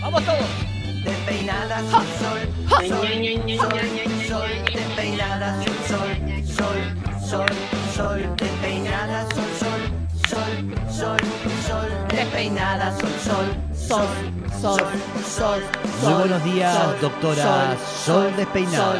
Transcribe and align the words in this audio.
¡Vamos 0.00 0.24
todos! 0.24 1.04
Despeinadas 1.04 1.82
un 1.82 2.11
sol, 13.00 13.46
sol, 13.74 14.06
sol, 14.60 14.78
sol, 14.78 14.80
sol. 15.28 15.62
Muy 16.02 16.12
buenos 16.14 16.44
días, 16.44 16.76
sol, 16.76 16.96
doctora 17.00 17.76
Sol 18.04 18.36
Despeinada. 18.36 18.92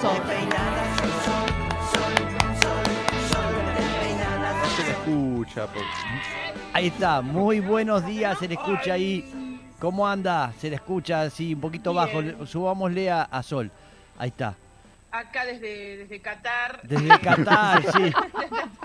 Sol, 0.00 0.12
despeinadas 0.14 0.88
un 1.02 1.10
sol, 1.24 1.48
sol, 1.92 2.14
sol, 2.62 2.84
sol, 3.32 3.54
despeinadas 3.76 4.68
Se 4.76 4.82
le 4.84 4.90
escucha. 4.90 5.66
por- 5.66 5.82
Ahí 6.74 6.86
está, 6.88 7.20
muy 7.22 7.60
buenos 7.60 8.04
días, 8.06 8.38
se 8.38 8.46
le 8.48 8.54
escucha 8.54 8.92
ahí. 8.92 9.60
¿Cómo 9.80 10.06
anda? 10.06 10.52
Se 10.60 10.68
le 10.70 10.76
escucha 10.76 11.22
así 11.22 11.54
un 11.54 11.60
poquito 11.60 11.94
bajo. 11.94 12.20
Subámosle 12.46 13.10
a, 13.10 13.22
a 13.22 13.42
Sol. 13.42 13.70
Ahí 14.18 14.28
está. 14.28 14.54
Acá 15.18 15.44
desde, 15.44 15.96
desde 15.98 16.20
Qatar. 16.20 16.80
Desde 16.84 17.08
Qatar, 17.20 17.82
sí. 17.92 18.12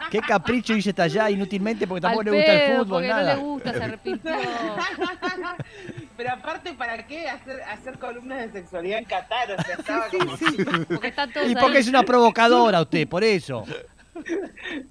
Qué 0.09 0.19
capricho 0.19 0.73
hice 0.75 0.89
hasta 0.89 1.03
allá 1.03 1.29
inútilmente 1.29 1.85
porque 1.85 2.01
tampoco 2.01 2.21
Al 2.21 2.25
le 2.25 2.37
gusta 2.37 2.53
el 2.53 2.71
fútbol, 2.71 2.87
porque 2.87 3.07
nada. 3.07 3.35
no 3.35 3.41
le 3.41 3.47
gusta, 3.47 3.73
se 3.73 3.83
arrepintió. 3.83 4.31
Pero 6.17 6.31
aparte, 6.31 6.73
¿para 6.73 7.05
qué 7.05 7.27
hacer, 7.29 7.61
hacer 7.63 7.99
columnas 7.99 8.39
de 8.53 8.61
sexualidad 8.61 8.99
en 8.99 9.05
Qatar? 9.05 9.51
O 9.51 9.61
sea, 9.63 9.75
estaba 9.75 10.07
como 10.09 10.85
Porque 10.87 11.07
están 11.07 11.31
todos 11.31 11.49
Y 11.49 11.55
porque 11.55 11.77
ahí. 11.77 11.81
es 11.81 11.87
una 11.87 12.03
provocadora 12.03 12.81
usted, 12.81 13.07
por 13.07 13.23
eso. 13.23 13.65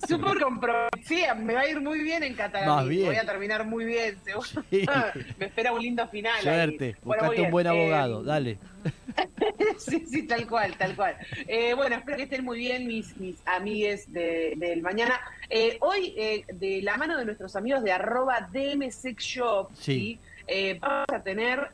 súper 0.09 0.41
comprometida. 0.41 1.35
Me 1.35 1.55
va 1.55 1.61
a 1.61 1.69
ir 1.69 1.81
muy 1.81 2.01
bien 2.03 2.23
en 2.25 2.35
Qatar. 2.35 2.87
bien. 2.89 3.07
Voy 3.07 3.17
a 3.17 3.25
terminar 3.25 3.65
muy 3.67 3.85
bien, 3.85 4.17
seguro. 4.25 4.49
Sí. 4.71 4.85
Me 5.39 5.47
espera 5.47 5.73
un 5.73 5.81
lindo 5.81 6.07
final. 6.09 6.41
Suerte, 6.41 6.97
buscate 7.03 7.41
un 7.43 7.51
buen 7.51 7.67
abogado, 7.67 8.23
Eh, 8.23 8.27
dale. 8.27 8.59
sí, 9.79 10.05
sí, 10.09 10.23
tal 10.27 10.47
cual, 10.49 10.77
tal 10.77 10.95
cual. 10.97 11.17
Eh, 11.47 11.75
bueno, 11.75 11.97
espero 11.97 12.17
que 12.17 12.23
estén 12.25 12.45
muy 12.45 12.59
bien 12.59 12.87
mis, 12.87 13.17
mis 13.17 13.37
amigues 13.47 14.13
de- 14.13 14.55
del 14.57 14.83
mañana. 14.83 15.21
Eh, 15.51 15.77
hoy, 15.81 16.15
eh, 16.17 16.45
de 16.53 16.83
la 16.83 16.97
mano 16.97 17.17
de 17.19 17.25
nuestros 17.25 17.55
amigos 17.57 17.83
de 17.83 17.93
arroba 17.93 18.49
DMSexShop, 18.53 19.71
Sí. 19.75 19.81
¿sí? 19.83 20.19
Eh, 20.49 20.79
vamos 20.81 21.07
a 21.13 21.23
tener, 21.23 21.71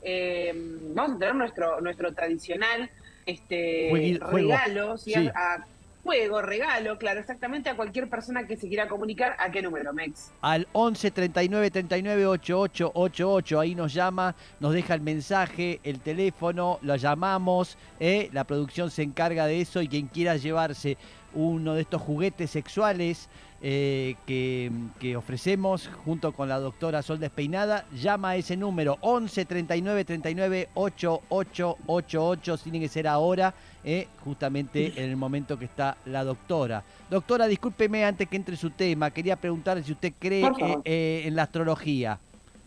vamos 0.94 1.16
a 1.16 1.18
tener 1.18 1.34
nuestro, 1.34 1.80
nuestro 1.80 2.12
tradicional 2.14 2.90
este, 3.26 3.90
Juegui- 3.90 4.18
regalo, 4.30 4.96
¿sí? 4.98 5.12
Sí. 5.14 5.28
A- 5.34 5.54
a- 5.54 5.66
juego, 6.02 6.42
regalo, 6.42 6.98
claro, 6.98 7.20
exactamente 7.20 7.68
a 7.70 7.76
cualquier 7.76 8.08
persona 8.08 8.46
que 8.46 8.56
se 8.56 8.68
quiera 8.68 8.88
comunicar. 8.88 9.36
¿A 9.38 9.50
qué 9.50 9.62
número, 9.62 9.92
Mex? 9.92 10.32
Al 10.40 10.66
11 10.72 11.10
39 11.10 11.70
39 11.70 12.26
88 12.26 12.92
88, 12.94 13.60
ahí 13.60 13.74
nos 13.74 13.92
llama, 13.92 14.34
nos 14.60 14.72
deja 14.72 14.94
el 14.94 15.00
mensaje, 15.00 15.80
el 15.82 16.00
teléfono, 16.00 16.78
lo 16.82 16.96
llamamos, 16.96 17.76
¿eh? 18.00 18.28
la 18.32 18.44
producción 18.44 18.90
se 18.90 19.02
encarga 19.02 19.46
de 19.46 19.60
eso 19.60 19.82
y 19.82 19.88
quien 19.88 20.06
quiera 20.06 20.36
llevarse 20.36 20.96
uno 21.34 21.74
de 21.74 21.82
estos 21.82 22.00
juguetes 22.00 22.50
sexuales 22.50 23.28
eh, 23.60 24.14
que, 24.24 25.16
ofrecemos 25.16 25.90
junto 26.04 26.32
con 26.32 26.48
la 26.48 26.60
doctora 26.60 27.02
Sol 27.02 27.18
Despeinada, 27.18 27.86
llama 27.92 28.30
a 28.30 28.36
ese 28.36 28.56
número 28.56 28.98
11 29.00 29.44
39 29.44 30.04
39 30.04 30.68
8888, 30.74 32.58
tiene 32.58 32.78
que 32.78 32.88
ser 32.88 33.08
ahora, 33.08 33.54
eh, 33.90 34.06
justamente 34.22 34.92
en 34.96 35.08
el 35.08 35.16
momento 35.16 35.58
que 35.58 35.64
está 35.64 35.96
la 36.04 36.22
doctora. 36.22 36.82
Doctora, 37.08 37.46
discúlpeme 37.46 38.04
antes 38.04 38.28
que 38.28 38.36
entre 38.36 38.54
su 38.56 38.68
tema, 38.68 39.10
quería 39.10 39.36
preguntarle 39.36 39.82
si 39.82 39.92
usted 39.92 40.12
cree 40.18 40.44
eh, 40.44 40.76
eh, 40.84 41.22
en 41.24 41.34
la 41.34 41.44
astrología. 41.44 42.18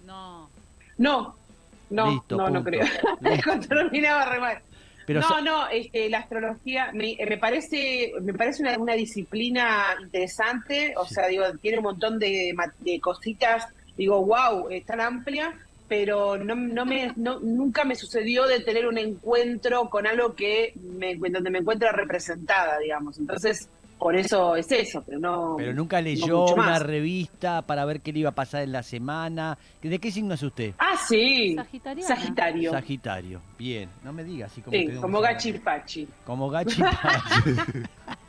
No. 0.04 0.50
No, 0.98 1.36
no, 1.92 2.12
Listo, 2.12 2.38
no, 2.38 2.50
no 2.50 2.64
creo. 2.64 2.86
Terminaba 3.70 4.26
re 4.26 4.40
mal. 4.40 4.58
Pero 5.06 5.20
no, 5.22 5.42
no, 5.42 5.68
este, 5.68 6.10
la 6.10 6.20
astrología 6.20 6.92
me, 6.92 7.12
eh, 7.12 7.26
me 7.30 7.38
parece, 7.38 8.14
me 8.22 8.34
parece 8.34 8.64
una, 8.64 8.78
una 8.80 8.94
disciplina 8.94 9.96
interesante, 10.02 10.94
o 10.98 11.06
Sí. 11.06 11.14
sea, 11.16 11.28
digo, 11.28 11.44
tiene 11.62 11.78
un 11.78 11.84
montón 11.84 12.18
de, 12.18 12.56
de 12.80 13.00
cositas, 13.00 13.68
digo, 13.96 14.26
wow, 14.26 14.70
es 14.70 14.86
tan 14.86 15.02
amplia, 15.02 15.54
pero 15.92 16.38
no, 16.38 16.56
no 16.56 16.86
me, 16.86 17.12
no, 17.18 17.42
nunca 17.42 17.84
me 17.84 17.96
sucedió 17.96 18.48
de 18.48 18.62
tener 18.62 18.88
un 18.88 18.98
encuentro 18.98 19.90
con 19.90 20.08
algo 20.08 20.34
que 20.36 20.72
me, 20.82 21.18
donde 21.18 21.50
me 21.50 21.60
encuentra 21.60 21.92
representada, 21.92 22.80
digamos. 22.80 23.20
Entonces, 23.20 23.68
por 24.00 24.16
eso 24.16 24.56
es 24.56 24.72
eso, 24.72 25.04
pero 25.06 25.20
no. 25.20 25.56
pero 25.58 25.74
nunca 25.74 26.00
leyó 26.00 26.46
una 26.46 26.80
revista 26.80 27.64
para 27.64 27.84
ver 27.84 28.00
qué 28.00 28.14
le 28.14 28.20
iba 28.20 28.30
a 28.30 28.34
pasar 28.34 28.64
en 28.64 28.72
la 28.72 28.84
semana. 28.84 29.58
¿De 29.82 30.00
qué 30.00 30.12
signo 30.14 30.36
es 30.36 30.44
usted? 30.44 30.74
Ah, 30.78 30.96
sí. 31.10 31.56
Sagitariana. 31.58 32.16
Sagitario. 32.16 32.72
Sagitario. 32.72 33.42
Bien, 33.60 33.90
no 34.02 34.14
me 34.14 34.24
diga 34.24 34.46
así 34.46 34.62
como 34.62 34.78
Sí, 34.78 34.86
como 34.96 35.20
que 35.20 35.26
saber. 35.26 35.36
Gachi 35.36 35.54
Pachi. 35.60 36.08
Como 36.26 36.50
Gachi 36.50 36.82
Pachi. 36.82 37.52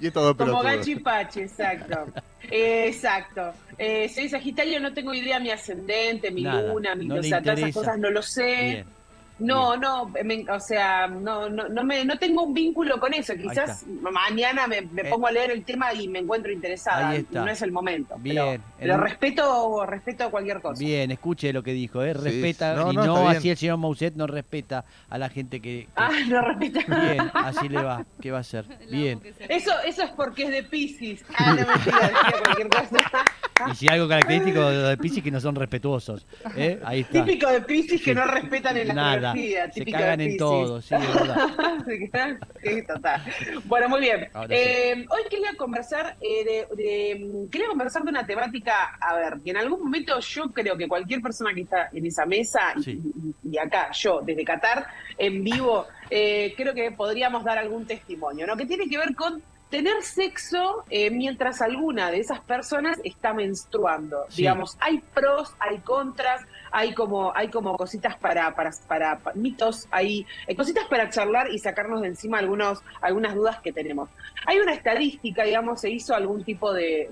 Y 0.00 0.10
todo 0.10 0.36
Como 0.36 0.60
pelotudo. 0.60 0.62
Gachi 0.62 0.96
Pachi, 0.96 1.40
exacto. 1.40 2.06
Eh, 2.50 2.88
exacto. 2.88 3.52
Eh, 3.78 4.08
soy 4.08 4.28
Sagitario, 4.28 4.80
no 4.80 4.92
tengo 4.92 5.14
idea 5.14 5.40
mi 5.40 5.50
ascendente, 5.50 6.30
mi 6.30 6.42
Nada, 6.42 6.72
luna, 6.72 6.94
mi, 6.94 7.06
no 7.06 7.16
o 7.16 7.22
sea, 7.22 7.40
todas 7.40 7.58
esas 7.58 7.74
cosas 7.74 7.98
no 7.98 8.10
lo 8.10 8.22
sé. 8.22 8.44
Bien. 8.44 8.86
No, 9.38 9.76
no, 9.76 10.06
me- 10.22 10.46
o 10.48 10.60
sea, 10.60 11.08
no, 11.08 11.48
no, 11.48 11.68
no, 11.68 11.82
me, 11.84 12.04
no 12.04 12.16
tengo 12.18 12.42
un 12.44 12.54
vínculo 12.54 13.00
con 13.00 13.12
eso. 13.14 13.34
Quizás 13.34 13.84
mañana 13.86 14.66
me, 14.66 14.82
me 14.82 15.02
Eh, 15.02 15.10
pongo 15.10 15.26
a 15.26 15.32
leer 15.32 15.50
el 15.50 15.64
tema 15.64 15.92
y 15.92 16.06
me 16.08 16.20
encuentro 16.20 16.52
interesada. 16.52 17.08
ahí 17.10 17.18
está. 17.18 17.44
No 17.44 17.50
es 17.50 17.60
el 17.62 17.72
momento. 17.72 18.14
Bien. 18.18 18.36
Pero, 18.36 18.62
pero 18.78 18.94
El- 18.94 19.00
respeto, 19.00 19.86
respeto 19.86 20.30
cualquier 20.30 20.60
cosa. 20.60 20.78
Bien, 20.78 21.10
escuche 21.10 21.52
lo 21.52 21.62
que 21.62 21.72
dijo, 21.72 22.02
¿eh? 22.04 22.14
Sí, 22.14 22.20
respeta, 22.22 22.74
no, 22.76 22.92
y 22.92 22.96
no, 22.96 23.04
no, 23.06 23.14
está 23.16 23.24
bien. 23.28 23.36
así 23.38 23.50
el 23.50 23.56
señor 23.56 23.78
Mousset 23.78 24.14
no 24.14 24.26
respeta 24.26 24.84
a 25.10 25.18
la 25.18 25.28
gente 25.28 25.60
que... 25.60 25.64
que- 25.86 25.88
Ah, 25.96 26.10
no 26.28 26.40
respeto. 26.40 26.80
Bien, 26.86 27.30
así 27.34 27.68
le 27.68 27.82
va, 27.82 28.04
¿qué 28.20 28.30
va 28.30 28.38
a 28.38 28.40
hacer? 28.42 28.66
La 28.68 28.96
Bien. 28.96 29.20
Eso, 29.48 29.72
eso 29.84 30.02
es 30.04 30.10
porque 30.10 30.44
es 30.44 30.50
de 30.50 30.62
Pisces. 30.62 31.24
Ah, 31.36 31.50
no 31.58 31.66
mentira, 31.66 31.98
decía 32.00 32.42
cualquier 32.42 32.68
cosa. 32.68 33.24
Y 33.70 33.74
si 33.76 33.88
algo 33.88 34.08
característico 34.08 34.60
de 34.68 34.76
los 34.76 34.88
de 34.90 34.96
Pisces 34.96 35.22
que 35.22 35.30
no 35.30 35.40
son 35.40 35.54
respetuosos, 35.56 36.26
¿eh? 36.56 36.80
Ahí 36.84 37.00
está. 37.00 37.24
Típico 37.24 37.50
de 37.50 37.60
Pisces 37.62 38.02
que 38.02 38.14
no 38.14 38.24
respetan 38.26 38.76
en 38.76 38.88
la 38.88 38.94
Nada, 38.94 39.23
astrología. 39.30 39.72
se 39.72 39.84
cagan 39.84 40.20
en 40.20 40.36
todo, 40.36 40.80
sí, 40.82 40.94
es 40.94 41.14
verdad. 41.14 41.48
sí, 42.62 42.82
total. 42.86 43.22
Bueno, 43.64 43.88
muy 43.88 44.00
bien. 44.00 44.20
Sí. 44.32 44.46
Eh, 44.50 45.06
hoy 45.10 45.22
quería 45.30 45.54
conversar 45.56 46.16
eh, 46.20 46.44
de, 46.44 46.76
de- 46.76 47.48
quería 47.50 47.68
conversar 47.68 48.02
de 48.02 48.10
una 48.10 48.26
temática, 48.26 48.96
a 49.00 49.14
ver, 49.16 49.40
que 49.44 49.50
en 49.50 49.56
algún 49.56 49.80
momento 49.84 50.18
yo 50.20 50.50
creo 50.52 50.76
que 50.76 50.88
cualquier 50.88 51.20
persona 51.20 51.52
que 51.54 51.62
está 51.62 51.88
en 51.92 52.06
esa 52.06 52.26
mesa 52.26 52.72
y- 52.76 52.82
Sí. 52.82 53.02
y, 53.42 53.50
y 53.54 53.58
acá, 53.58 53.90
yo, 53.92 54.20
desde 54.22 54.44
Qatar, 54.44 54.86
en 55.18 55.42
vivo, 55.44 55.86
eh, 56.10 56.54
creo 56.56 56.74
que 56.74 56.90
podríamos 56.92 57.44
dar 57.44 57.58
algún 57.58 57.86
testimonio, 57.86 58.46
¿no? 58.46 58.56
Que 58.56 58.66
tiene 58.66 58.88
que 58.88 58.98
ver 58.98 59.14
con 59.14 59.42
tener 59.70 60.02
sexo 60.02 60.84
eh, 60.90 61.10
mientras 61.10 61.60
alguna 61.60 62.10
de 62.10 62.18
esas 62.20 62.38
personas 62.40 63.00
está 63.02 63.32
menstruando. 63.32 64.18
Sí. 64.28 64.42
Digamos, 64.42 64.76
hay 64.80 64.98
pros, 65.14 65.52
hay 65.58 65.78
contras, 65.78 66.42
hay 66.76 66.92
como, 66.92 67.32
hay 67.36 67.48
como 67.48 67.76
cositas 67.76 68.16
para, 68.16 68.52
para, 68.56 68.70
para, 68.88 69.18
pa- 69.20 69.32
mitos, 69.34 69.86
hay 69.92 70.26
eh, 70.48 70.56
cositas 70.56 70.84
para 70.88 71.08
charlar 71.08 71.48
y 71.52 71.58
sacarnos 71.60 72.00
de 72.02 72.08
encima 72.08 72.38
algunos, 72.40 72.80
algunas 73.00 73.34
dudas 73.36 73.60
que 73.60 73.72
tenemos. 73.72 74.08
Hay 74.44 74.58
una 74.58 74.72
estadística, 74.74 75.44
digamos, 75.44 75.80
se 75.80 75.90
hizo 75.90 76.14
algún 76.16 76.42
tipo 76.42 76.72
de, 76.72 77.08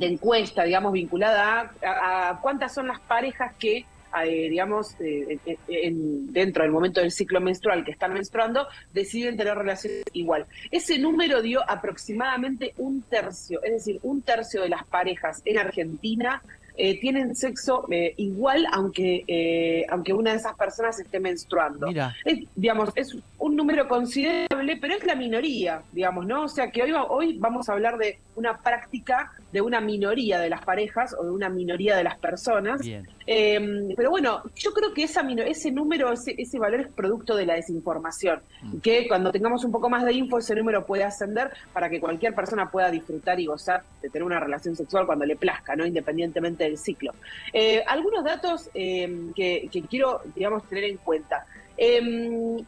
encuesta, 0.00 0.64
digamos, 0.64 0.92
vinculada 0.92 1.70
a, 1.86 2.38
cuántas 2.42 2.74
son 2.74 2.88
las 2.88 2.98
parejas 3.00 3.54
que, 3.58 3.86
eh, 4.24 4.48
digamos, 4.50 4.96
eh, 5.00 5.38
en- 5.68 6.32
dentro 6.32 6.64
del 6.64 6.72
momento 6.72 7.00
del 7.00 7.12
ciclo 7.12 7.40
menstrual 7.40 7.84
que 7.84 7.92
están 7.92 8.12
menstruando, 8.12 8.66
deciden 8.92 9.36
tener 9.36 9.54
relaciones 9.56 10.02
igual. 10.12 10.46
Ese 10.70 10.98
número 10.98 11.42
dio 11.42 11.60
aproximadamente 11.70 12.74
un 12.78 13.02
tercio, 13.02 13.62
es 13.62 13.72
decir, 13.72 14.00
un 14.02 14.22
tercio 14.22 14.62
de 14.62 14.68
las 14.68 14.84
parejas 14.84 15.42
en 15.44 15.58
Argentina 15.58 16.42
eh, 16.76 16.98
tienen 17.00 17.34
sexo 17.34 17.86
eh, 17.90 18.14
igual, 18.16 18.66
aunque, 18.72 19.24
eh, 19.26 19.84
aunque 19.88 20.12
una 20.12 20.32
de 20.32 20.38
esas 20.38 20.56
personas 20.56 20.98
esté 20.98 21.20
menstruando. 21.20 21.86
Mira, 21.88 22.14
Es, 22.24 22.40
digamos, 22.54 22.90
es 22.94 23.16
un 23.38 23.56
número 23.56 23.86
lamentable, 23.88 24.78
pero 24.80 24.94
es 24.94 25.04
la 25.04 25.14
minoría, 25.14 25.82
digamos, 25.92 26.26
¿no? 26.26 26.44
O 26.44 26.48
sea 26.48 26.70
que 26.70 26.82
hoy, 26.82 26.92
hoy 27.08 27.38
vamos 27.38 27.68
a 27.68 27.72
hablar 27.72 27.98
de 27.98 28.18
una 28.36 28.58
práctica 28.58 29.32
de 29.52 29.60
una 29.60 29.80
minoría 29.80 30.40
de 30.40 30.48
las 30.48 30.64
parejas 30.64 31.14
o 31.18 31.24
de 31.24 31.30
una 31.30 31.50
minoría 31.50 31.96
de 31.96 32.04
las 32.04 32.18
personas. 32.18 32.80
Bien. 32.80 33.06
Eh, 33.26 33.92
pero 33.96 34.10
bueno, 34.10 34.42
yo 34.56 34.72
creo 34.72 34.92
que 34.94 35.04
esa 35.04 35.22
ese 35.46 35.70
número, 35.70 36.12
ese, 36.12 36.34
ese 36.38 36.58
valor 36.58 36.80
es 36.80 36.88
producto 36.88 37.36
de 37.36 37.46
la 37.46 37.54
desinformación. 37.54 38.40
Mm. 38.62 38.78
Que 38.78 39.06
cuando 39.06 39.30
tengamos 39.30 39.64
un 39.64 39.70
poco 39.70 39.90
más 39.90 40.04
de 40.04 40.14
info, 40.14 40.38
ese 40.38 40.54
número 40.54 40.86
puede 40.86 41.04
ascender 41.04 41.50
para 41.72 41.88
que 41.88 42.00
cualquier 42.00 42.34
persona 42.34 42.70
pueda 42.70 42.90
disfrutar 42.90 43.38
y 43.38 43.46
gozar 43.46 43.82
de 44.00 44.08
tener 44.08 44.24
una 44.24 44.40
relación 44.40 44.74
sexual 44.74 45.06
cuando 45.06 45.26
le 45.26 45.36
plazca, 45.36 45.76
¿no? 45.76 45.84
Independientemente 45.84 46.61
del 46.64 46.78
ciclo. 46.78 47.14
Eh, 47.52 47.82
algunos 47.86 48.24
datos 48.24 48.70
eh, 48.74 49.30
que, 49.34 49.68
quiero, 49.88 50.20
digamos, 50.34 50.68
tener 50.68 50.84
en 50.84 50.96
cuenta. 50.98 51.46
Eh, 51.76 51.96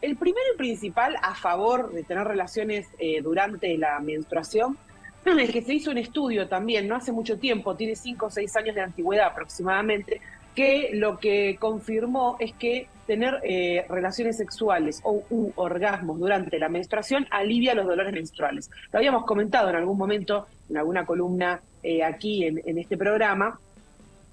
el 0.01 0.17
primero 0.17 0.45
y 0.53 0.57
principal 0.57 1.15
a 1.21 1.35
favor 1.35 1.91
de 1.91 2.03
tener 2.03 2.27
relaciones 2.27 2.87
eh, 2.97 3.21
durante 3.21 3.77
la 3.77 3.99
menstruación 3.99 4.77
es 5.25 5.51
que 5.51 5.61
se 5.61 5.73
hizo 5.73 5.91
un 5.91 5.97
estudio 5.97 6.47
también, 6.47 6.87
no 6.87 6.95
hace 6.95 7.11
mucho 7.11 7.37
tiempo, 7.37 7.75
tiene 7.75 7.95
5 7.95 8.25
o 8.25 8.29
6 8.29 8.55
años 8.57 8.75
de 8.75 8.81
antigüedad 8.81 9.27
aproximadamente, 9.27 10.21
que 10.55 10.89
lo 10.93 11.19
que 11.19 11.57
confirmó 11.59 12.37
es 12.39 12.53
que 12.53 12.87
tener 13.05 13.39
eh, 13.43 13.85
relaciones 13.87 14.37
sexuales 14.37 15.01
o 15.03 15.23
u 15.29 15.51
orgasmos 15.55 16.19
durante 16.19 16.57
la 16.57 16.69
menstruación 16.69 17.27
alivia 17.29 17.75
los 17.75 17.85
dolores 17.85 18.13
menstruales. 18.13 18.71
Lo 18.91 18.99
habíamos 18.99 19.25
comentado 19.25 19.69
en 19.69 19.75
algún 19.75 19.97
momento, 19.97 20.47
en 20.69 20.77
alguna 20.77 21.05
columna 21.05 21.61
aquí 22.03 22.45
en 22.45 22.79
este 22.79 22.97
programa, 22.97 23.59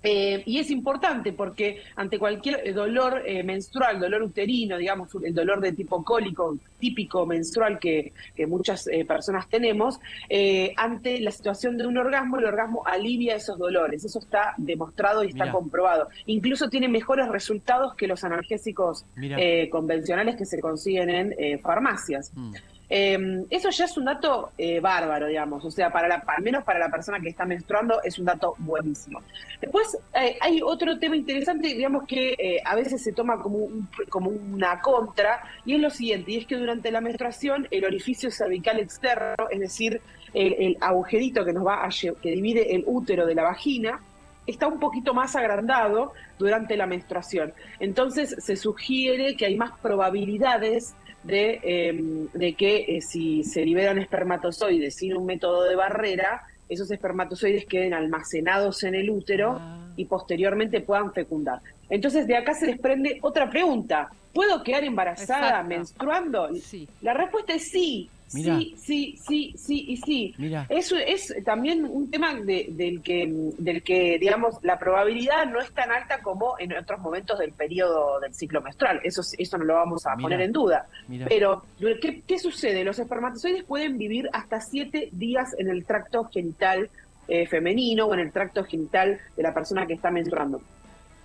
eh, 0.02 0.42
y 0.46 0.58
es 0.58 0.70
importante 0.70 1.32
porque 1.32 1.82
ante 1.96 2.18
cualquier 2.18 2.66
eh, 2.66 2.72
dolor 2.72 3.22
eh, 3.26 3.42
menstrual, 3.42 4.00
dolor 4.00 4.22
uterino, 4.22 4.76
digamos, 4.76 5.08
el 5.22 5.34
dolor 5.34 5.60
de 5.60 5.72
tipo 5.72 6.02
cólico 6.04 6.56
típico 6.82 7.24
menstrual 7.26 7.78
que, 7.78 8.12
que 8.34 8.44
muchas 8.44 8.88
eh, 8.88 9.04
personas 9.04 9.48
tenemos, 9.48 10.00
eh, 10.28 10.74
ante 10.76 11.20
la 11.20 11.30
situación 11.30 11.78
de 11.78 11.86
un 11.86 11.96
orgasmo, 11.96 12.40
el 12.40 12.44
orgasmo 12.44 12.82
alivia 12.84 13.36
esos 13.36 13.56
dolores. 13.56 14.04
Eso 14.04 14.18
está 14.18 14.54
demostrado 14.56 15.22
y 15.22 15.28
está 15.28 15.44
Mirá. 15.44 15.52
comprobado. 15.52 16.08
Incluso 16.26 16.68
tiene 16.68 16.88
mejores 16.88 17.28
resultados 17.28 17.94
que 17.94 18.08
los 18.08 18.24
analgésicos 18.24 19.04
eh, 19.16 19.70
convencionales 19.70 20.34
que 20.34 20.44
se 20.44 20.60
consiguen 20.60 21.08
en 21.10 21.60
farmacias. 21.60 22.32
Mm. 22.34 22.54
Eh, 22.94 23.46
eso 23.48 23.70
ya 23.70 23.86
es 23.86 23.96
un 23.96 24.04
dato 24.04 24.50
eh, 24.58 24.78
bárbaro, 24.78 25.26
digamos. 25.26 25.64
O 25.64 25.70
sea, 25.70 25.90
para 25.90 26.08
la, 26.08 26.16
al 26.26 26.42
menos 26.42 26.62
para 26.62 26.78
la 26.78 26.90
persona 26.90 27.18
que 27.20 27.30
está 27.30 27.46
menstruando 27.46 28.02
es 28.02 28.18
un 28.18 28.26
dato 28.26 28.54
buenísimo. 28.58 29.22
Después 29.62 29.96
eh, 30.14 30.36
hay 30.42 30.60
otro 30.62 30.98
tema 30.98 31.16
interesante, 31.16 31.68
digamos, 31.68 32.04
que 32.06 32.34
eh, 32.38 32.60
a 32.62 32.74
veces 32.76 33.02
se 33.02 33.12
toma 33.14 33.40
como, 33.40 33.56
un- 33.58 33.88
como 34.10 34.28
una 34.28 34.78
contra, 34.82 35.42
y 35.64 35.74
es 35.74 35.80
lo 35.80 35.88
siguiente, 35.88 36.32
y 36.32 36.36
es 36.36 36.46
que 36.46 36.56
durante 36.56 36.90
la 36.90 37.00
menstruación 37.00 37.66
el 37.70 37.86
orificio 37.86 38.30
cervical 38.30 38.78
externo, 38.78 39.48
es 39.50 39.60
decir, 39.60 40.02
el, 40.34 40.76
agujerito 40.80 41.46
que 41.46 41.54
nos 41.54 41.66
va 41.66 41.86
a 41.86 41.88
que 42.20 42.30
divide 42.30 42.74
el 42.74 42.84
útero 42.86 43.24
de 43.24 43.34
la 43.34 43.44
vagina, 43.44 44.00
está 44.46 44.66
un 44.66 44.78
poquito 44.80 45.14
más 45.14 45.34
agrandado 45.34 46.12
durante 46.38 46.76
la 46.76 46.86
menstruación. 46.86 47.54
Entonces 47.80 48.36
se 48.38 48.56
sugiere 48.56 49.36
que 49.36 49.46
hay 49.46 49.56
más 49.56 49.72
probabilidades 49.80 50.94
de, 51.24 51.60
eh, 51.62 52.28
de 52.32 52.54
que 52.54 52.96
eh, 52.96 53.00
si 53.00 53.44
se 53.44 53.64
liberan 53.64 53.98
espermatozoides 53.98 54.96
sin 54.96 55.16
un 55.16 55.26
método 55.26 55.64
de 55.64 55.76
barrera, 55.76 56.42
esos 56.68 56.90
espermatozoides 56.90 57.66
queden 57.66 57.94
almacenados 57.94 58.82
en 58.84 58.94
el 58.94 59.10
útero 59.10 59.58
Ah. 59.58 59.91
Y 59.96 60.04
posteriormente 60.06 60.80
puedan 60.80 61.12
fecundar. 61.12 61.60
Entonces 61.90 62.26
de 62.26 62.36
acá 62.36 62.54
se 62.54 62.66
desprende 62.66 63.18
otra 63.22 63.48
pregunta. 63.50 64.08
¿Puedo 64.32 64.62
quedar 64.62 64.82
embarazada 64.84 65.48
Exacto. 65.48 65.68
menstruando? 65.68 66.48
Sí. 66.56 66.88
La 67.02 67.12
respuesta 67.14 67.52
es 67.54 67.68
sí. 67.70 68.08
Mirá. 68.34 68.56
Sí, 68.56 68.74
sí, 68.78 69.18
sí, 69.28 69.54
sí 69.58 69.84
y 69.88 69.96
sí. 69.98 70.34
Mira. 70.38 70.64
Eso 70.70 70.96
es 70.96 71.34
también 71.44 71.84
un 71.84 72.10
tema 72.10 72.32
de- 72.34 72.68
del, 72.70 73.02
que, 73.02 73.30
del 73.58 73.82
que, 73.82 74.16
digamos, 74.18 74.54
la 74.62 74.78
probabilidad 74.78 75.44
no 75.44 75.60
es 75.60 75.70
tan 75.72 75.90
alta 75.92 76.22
como 76.22 76.54
en 76.58 76.74
otros 76.74 76.98
momentos 77.00 77.38
del 77.38 77.52
periodo 77.52 78.20
del 78.20 78.32
ciclo 78.32 78.62
menstrual. 78.62 79.00
Eso, 79.04 79.20
eso 79.36 79.58
no 79.58 79.64
lo 79.64 79.74
vamos 79.74 80.06
a 80.06 80.16
Mirá. 80.16 80.22
poner 80.22 80.40
en 80.40 80.52
duda. 80.52 80.86
Mira. 81.08 81.26
Pero, 81.28 81.62
¿qué, 82.00 82.22
qué 82.26 82.38
sucede? 82.38 82.84
Los 82.84 82.98
espermatozoides 82.98 83.64
pueden 83.64 83.98
vivir 83.98 84.30
hasta 84.32 84.62
siete 84.62 85.10
días 85.12 85.54
en 85.58 85.68
el 85.68 85.84
tracto 85.84 86.24
genital 86.32 86.88
eh, 87.28 87.46
femenino 87.46 88.06
o 88.06 88.14
en 88.14 88.20
el 88.20 88.32
tracto 88.32 88.64
genital 88.64 89.20
de 89.36 89.42
la 89.42 89.54
persona 89.54 89.86
que 89.86 89.94
está 89.94 90.10
menstruando. 90.10 90.60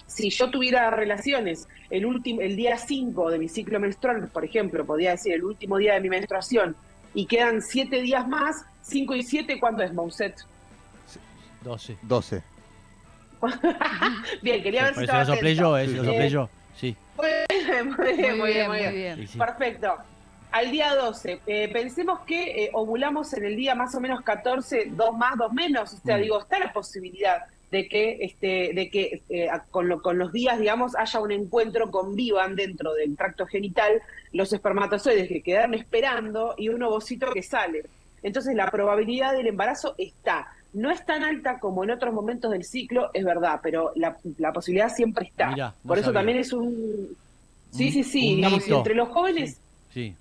Si 0.06 0.30
yo 0.30 0.50
tuviera 0.50 0.90
relaciones 0.90 1.68
el, 1.90 2.06
último, 2.06 2.42
el 2.42 2.56
día 2.56 2.78
5 2.78 3.30
de 3.32 3.40
mi 3.40 3.50
ciclo 3.50 3.80
menstrual, 3.80 4.28
por 4.30 4.46
ejemplo, 4.46 4.86
podría 4.86 5.12
decir 5.12 5.34
el 5.34 5.44
último 5.44 5.78
día 5.78 5.96
de 5.96 6.02
mi 6.02 6.10
menstruación, 6.10 6.76
y 7.14 7.26
quedan 7.26 7.62
siete 7.62 8.02
días 8.02 8.28
más, 8.28 8.64
5 8.84 9.16
y 9.16 9.24
7, 9.24 9.60
¿cuánto 9.60 9.84
es, 9.84 9.94
Mouset? 9.94 10.36
12. 11.64 11.98
12. 12.04 12.44
Bien, 14.42 14.64
quería 14.64 14.84
ver 14.84 14.94
si 14.94 15.00
eso 15.00 15.02
estaba 15.02 15.24
lo 15.24 15.34
soplé 15.34 15.56
yo, 15.56 15.78
lo 15.78 15.86
Sí. 15.86 15.96
soplé 15.96 16.30
yo. 16.30 16.50
Sí. 16.76 16.96
Muy 17.18 17.28
bien, 17.50 17.96
muy 17.98 18.14
bien, 18.14 18.38
muy 18.38 18.54
bien, 18.54 18.68
muy 18.68 18.78
bien. 18.78 18.94
bien. 18.94 19.16
sí, 19.18 19.28
sí. 19.28 19.38
Perfecto. 19.38 19.98
Al 20.52 20.72
día 20.72 20.96
12, 20.96 21.42
eh, 21.46 21.70
pensemos 21.72 22.22
que 22.22 22.66
eh, 22.66 22.70
ovulamos 22.74 23.34
en 23.34 23.46
el 23.46 23.56
día 23.56 23.76
más 23.76 23.94
o 23.96 24.00
menos 24.00 24.22
14, 24.22 24.86
dos 24.92 25.16
más, 25.18 25.38
dos 25.38 25.52
menos. 25.54 25.94
O 25.94 25.98
sea, 25.98 26.18
Mm. 26.18 26.22
digo, 26.22 26.40
está 26.40 26.58
la 26.58 26.72
posibilidad 26.74 27.44
de 27.70 27.88
que, 27.90 28.18
este, 28.22 28.72
de 28.74 28.90
que 28.90 29.22
eh, 29.30 29.50
con, 29.72 29.90
lo- 29.90 30.02
con 30.02 30.18
los 30.18 30.32
días, 30.32 30.58
digamos, 30.58 30.96
haya 30.96 31.20
un 31.20 31.32
encuentro, 31.34 31.92
convivan 31.92 32.56
dentro 32.56 32.94
del 32.94 33.16
tracto 33.18 33.46
genital 33.46 34.02
los 34.32 34.54
espermatozoides 34.54 35.28
que 35.28 35.42
quedaron 35.42 35.74
esperando 35.74 36.56
y 36.58 36.70
un 36.70 36.82
ovocito 36.82 37.30
que 37.34 37.44
sale. 37.44 37.84
Entonces, 38.24 38.56
la 38.56 38.72
probabilidad 38.72 39.34
del 39.34 39.48
embarazo 39.48 39.96
está. 39.98 40.48
No 40.74 40.92
es 40.92 41.06
tan 41.06 41.24
alta 41.24 41.60
como 41.60 41.84
en 41.84 41.92
otros 41.92 42.14
momentos 42.14 42.52
del 42.52 42.64
ciclo, 42.64 43.12
es 43.14 43.24
verdad, 43.26 43.60
pero 43.62 43.92
la, 43.96 44.18
la 44.38 44.54
posibilidad 44.54 44.94
siempre 44.94 45.26
está. 45.28 45.50
Mirá, 45.52 45.74
no 45.84 45.88
Por 45.90 45.98
eso 45.98 46.06
sabía. 46.08 46.20
también 46.20 46.38
es 46.40 46.54
un... 46.54 47.16
Sí, 47.72 47.92
sí, 47.92 48.04
sí, 48.04 48.30
un 48.32 48.36
digamos, 48.38 48.64
mito. 48.64 48.78
entre 48.78 48.96
los 48.96 49.10
jóvenes 49.10 49.60
sí, 49.94 50.16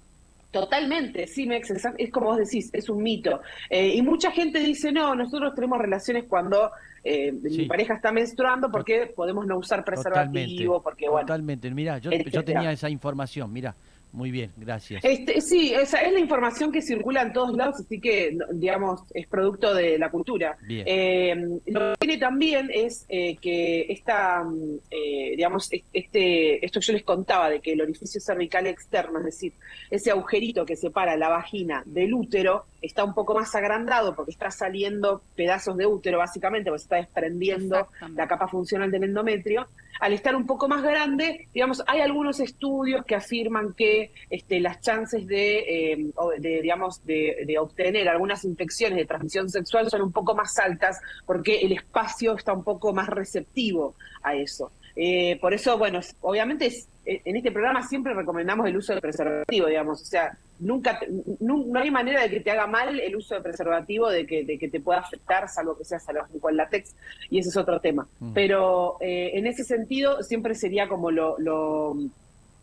Mex, 1.46 1.70
exact- 1.70 1.96
es 1.98 2.10
como 2.10 2.26
vos 2.26 2.38
decís, 2.38 2.70
es 2.72 2.88
un 2.88 3.02
mito. 3.02 3.40
Eh, 3.70 3.94
y 3.94 4.02
mucha 4.02 4.30
gente 4.30 4.58
dice, 4.60 4.92
no, 4.92 5.14
nosotros 5.14 5.54
tenemos 5.54 5.78
relaciones 5.78 6.24
cuando 6.28 6.70
eh, 7.04 7.32
Sí. 7.48 7.58
mi 7.58 7.64
pareja 7.66 7.94
está 7.94 8.10
menstruando 8.10 8.68
porque 8.70 9.12
podemos 9.14 9.46
no 9.46 9.58
usar 9.58 9.84
Totalmente. 9.84 10.32
preservativo, 10.32 10.82
porque 10.82 11.08
bueno. 11.08 11.26
Totalmente. 11.26 11.70
Mira, 11.70 11.98
yo, 11.98 12.10
yo 12.10 12.44
tenía 12.44 12.72
esa 12.72 12.88
información. 12.90 13.52
Mira, 13.52 13.76
muy 14.16 14.30
bien, 14.30 14.50
gracias. 14.56 15.04
Este, 15.04 15.40
sí, 15.42 15.72
esa 15.74 16.00
es 16.00 16.12
la 16.12 16.18
información 16.18 16.72
que 16.72 16.80
circula 16.80 17.20
en 17.22 17.32
todos 17.34 17.54
lados, 17.54 17.76
así 17.80 18.00
que, 18.00 18.36
digamos, 18.52 19.02
es 19.12 19.26
producto 19.26 19.74
de 19.74 19.98
la 19.98 20.10
cultura. 20.10 20.56
Bien. 20.66 20.84
Eh, 20.86 21.34
lo 21.66 21.80
que 21.92 21.96
tiene 22.00 22.16
también 22.18 22.70
es 22.72 23.04
eh, 23.10 23.36
que 23.36 23.82
esta, 23.92 24.42
mm, 24.42 24.78
eh, 24.90 25.34
digamos, 25.36 25.68
es- 25.70 25.82
este, 25.92 26.64
esto 26.64 26.80
que 26.80 26.86
yo 26.86 26.92
les 26.94 27.02
contaba 27.04 27.50
de 27.50 27.60
que 27.60 27.72
el 27.72 27.82
orificio 27.82 28.20
cervical 28.20 28.66
externo, 28.66 29.18
es 29.18 29.26
decir, 29.26 29.52
ese 29.90 30.10
agujerito 30.10 30.64
que 30.64 30.76
separa 30.76 31.16
la 31.16 31.28
vagina 31.28 31.82
del 31.84 32.14
útero, 32.14 32.64
está 32.80 33.04
un 33.04 33.14
poco 33.14 33.34
más 33.34 33.54
agrandado 33.54 34.14
porque 34.16 34.30
está 34.30 34.50
saliendo 34.50 35.20
pedazos 35.34 35.76
de 35.76 35.86
útero, 35.86 36.18
básicamente, 36.18 36.70
porque 36.70 36.78
se 36.80 36.84
está 36.84 36.96
desprendiendo 36.96 37.88
la 38.14 38.26
capa 38.26 38.48
funcional 38.48 38.90
del 38.90 39.04
endometrio. 39.04 39.68
Al 40.00 40.12
estar 40.12 40.34
un 40.36 40.46
poco 40.46 40.68
más 40.68 40.82
grande, 40.82 41.48
digamos, 41.52 41.82
hay 41.86 42.00
algunos 42.00 42.40
estudios 42.40 43.04
que 43.04 43.14
afirman 43.14 43.74
que 43.74 44.12
este, 44.30 44.60
las 44.60 44.80
chances 44.80 45.26
de, 45.26 45.92
eh, 45.94 46.12
digamos, 46.40 47.04
de 47.04 47.56
obtener 47.58 48.08
algunas 48.08 48.44
infecciones 48.44 48.98
de 48.98 49.06
transmisión 49.06 49.48
sexual 49.48 49.90
son 49.90 50.02
un 50.02 50.12
poco 50.12 50.34
más 50.34 50.58
altas 50.58 51.00
porque 51.24 51.60
el 51.60 51.72
espacio 51.72 52.34
está 52.34 52.52
un 52.52 52.64
poco 52.64 52.92
más 52.92 53.08
receptivo 53.08 53.94
a 54.22 54.34
eso. 54.34 54.70
Eh, 54.96 55.38
por 55.40 55.52
eso, 55.52 55.76
bueno, 55.76 56.00
obviamente 56.22 56.66
es- 56.66 56.88
eh, 57.04 57.20
en 57.24 57.36
este 57.36 57.52
programa 57.52 57.82
siempre 57.86 58.14
recomendamos 58.14 58.66
el 58.66 58.76
uso 58.76 58.94
de 58.94 59.00
preservativo, 59.02 59.66
digamos, 59.66 60.00
o 60.00 60.04
sea, 60.06 60.36
nunca, 60.58 60.98
no 61.40 61.78
hay 61.78 61.90
manera 61.90 62.22
de 62.22 62.30
que 62.30 62.40
te 62.40 62.50
haga 62.50 62.66
mal 62.66 62.98
el 62.98 63.14
uso 63.14 63.34
de 63.34 63.42
preservativo, 63.42 64.08
de 64.08 64.26
que, 64.26 64.44
de 64.44 64.58
que 64.58 64.68
te 64.68 64.80
pueda 64.80 65.00
afectar, 65.00 65.48
salvo 65.48 65.76
que 65.76 65.84
seas 65.84 66.08
alérgico 66.08 66.48
al 66.48 66.56
látex, 66.56 66.94
y 67.30 67.38
ese 67.38 67.50
es 67.50 67.56
otro 67.58 67.78
tema. 67.78 68.08
Mm. 68.20 68.32
Pero 68.32 68.96
eh, 69.00 69.32
en 69.34 69.46
ese 69.46 69.64
sentido 69.64 70.22
siempre 70.22 70.54
sería 70.54 70.88
como 70.88 71.10
lo, 71.10 71.38
lo 71.38 71.94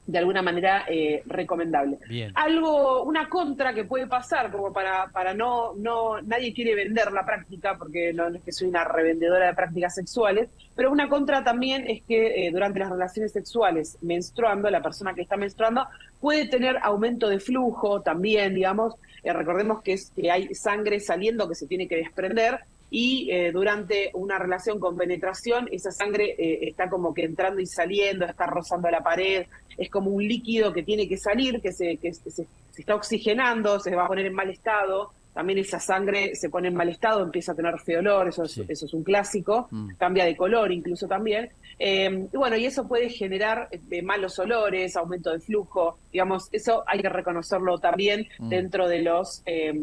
de 0.05 0.17
alguna 0.17 0.41
manera 0.41 0.85
eh, 0.87 1.23
recomendable. 1.25 1.97
Bien. 2.09 2.31
Algo, 2.35 3.03
una 3.03 3.29
contra 3.29 3.73
que 3.73 3.85
puede 3.85 4.07
pasar, 4.07 4.51
como 4.51 4.73
para, 4.73 5.07
para 5.13 5.33
no, 5.33 5.73
no, 5.75 6.21
nadie 6.21 6.53
quiere 6.53 6.75
vender 6.75 7.11
la 7.11 7.25
práctica, 7.25 7.77
porque 7.77 8.13
no, 8.13 8.29
no 8.29 8.37
es 8.37 8.43
que 8.43 8.51
soy 8.51 8.67
una 8.67 8.83
revendedora 8.83 9.47
de 9.47 9.53
prácticas 9.53 9.95
sexuales, 9.95 10.49
pero 10.75 10.91
una 10.91 11.07
contra 11.07 11.43
también 11.43 11.85
es 11.87 12.01
que 12.03 12.47
eh, 12.47 12.51
durante 12.51 12.79
las 12.79 12.89
relaciones 12.89 13.31
sexuales, 13.31 13.97
menstruando, 14.01 14.69
la 14.69 14.81
persona 14.81 15.13
que 15.13 15.21
está 15.21 15.37
menstruando 15.37 15.85
puede 16.19 16.47
tener 16.47 16.77
aumento 16.81 17.29
de 17.29 17.39
flujo 17.39 18.01
también, 18.01 18.53
digamos, 18.55 18.95
Eh, 19.25 19.31
recordemos 19.31 19.81
que, 19.81 19.93
es, 19.93 20.11
que 20.13 20.29
hay 20.29 20.53
sangre 20.53 20.99
saliendo 20.99 21.47
que 21.47 21.55
se 21.55 21.65
tiene 21.65 21.87
que 21.87 21.95
desprender, 21.95 22.59
y 22.95 23.27
eh, 23.31 23.51
durante 23.51 24.11
una 24.13 24.37
relación 24.37 24.79
con 24.79 24.95
penetración, 24.95 25.67
esa 25.71 25.91
sangre 25.91 26.35
eh, 26.37 26.59
está 26.67 26.91
como 26.91 27.11
que 27.11 27.23
entrando 27.23 27.59
y 27.59 27.65
saliendo, 27.65 28.23
está 28.23 28.45
rozando 28.45 28.87
la 28.91 29.01
pared, 29.01 29.47
es 29.79 29.89
como 29.89 30.11
un 30.11 30.27
líquido 30.27 30.71
que 30.71 30.83
tiene 30.83 31.09
que 31.09 31.17
salir, 31.17 31.59
que 31.59 31.71
se, 31.71 31.97
que 31.97 32.13
se, 32.13 32.45
está 32.77 32.93
oxigenando, 32.93 33.79
se 33.79 33.95
va 33.95 34.05
a 34.05 34.07
poner 34.07 34.27
en 34.27 34.35
mal 34.35 34.51
estado, 34.51 35.11
también 35.33 35.59
esa 35.59 35.79
sangre 35.79 36.35
se 36.35 36.49
pone 36.49 36.67
en 36.67 36.75
mal 36.75 36.89
estado, 36.89 37.21
empieza 37.23 37.53
a 37.53 37.55
tener 37.55 37.79
feo 37.79 37.99
olor, 37.99 38.27
eso 38.29 38.43
es, 38.43 38.51
Sí. 38.51 38.65
eso 38.67 38.85
es 38.85 38.93
un 38.93 39.03
clásico, 39.03 39.67
Mm. 39.71 39.95
cambia 39.97 40.25
de 40.25 40.35
color 40.37 40.71
incluso 40.71 41.07
también. 41.07 41.49
Eh, 41.79 42.27
y 42.31 42.37
bueno, 42.37 42.55
y 42.55 42.65
eso 42.65 42.87
puede 42.87 43.09
generar 43.09 43.67
eh, 43.71 44.01
malos 44.03 44.37
olores, 44.39 44.95
aumento 44.95 45.31
de 45.31 45.39
flujo, 45.39 45.97
digamos, 46.11 46.47
eso 46.51 46.83
hay 46.85 47.01
que 47.01 47.09
reconocerlo 47.09 47.79
también 47.79 48.27
Mm. 48.39 48.49
dentro 48.49 48.87
de 48.87 49.01
los... 49.01 49.41
eh, 49.45 49.73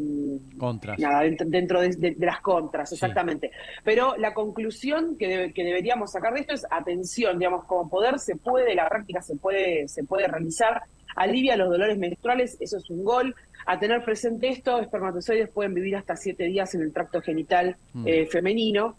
Contras. 0.57 0.99
Nada, 0.99 1.23
dentro, 1.23 1.47
dentro 1.49 1.81
de, 1.81 1.89
de- 1.97 2.15
de 2.17 2.27
las 2.27 2.41
contras, 2.41 2.89
Sí. 2.91 2.95
exactamente. 2.95 3.51
Pero 3.85 4.15
la 4.19 4.33
conclusión 4.35 5.17
que, 5.19 5.53
que 5.53 5.65
deberíamos 5.65 6.13
sacar 6.13 6.33
de 6.35 6.41
esto 6.41 6.55
es 6.55 6.65
atención, 6.71 7.39
digamos, 7.39 7.65
como 7.65 7.89
poder 7.91 8.19
se 8.19 8.37
puede, 8.37 8.75
la 8.75 8.89
práctica 8.89 9.21
se 9.21 9.37
puede, 9.37 9.89
se 9.89 10.05
puede 10.05 10.29
realizar, 10.29 10.83
alivia 11.17 11.57
los 11.57 11.69
dolores 11.71 11.99
menstruales, 11.99 12.57
eso 12.61 12.77
es 12.79 12.89
un 12.91 13.05
gol. 13.05 13.35
A 13.67 13.79
tener 13.79 14.03
presente 14.05 14.49
esto, 14.49 14.81
espermatozoides 14.81 15.49
pueden 15.51 15.75
vivir 15.75 15.95
hasta 15.97 16.17
siete 16.17 16.45
días 16.45 16.75
en 16.75 16.83
el 16.83 16.93
tracto 16.93 17.21
genital 17.21 17.77
Mm. 17.93 18.05
eh, 18.09 18.27
femenino. 18.27 18.97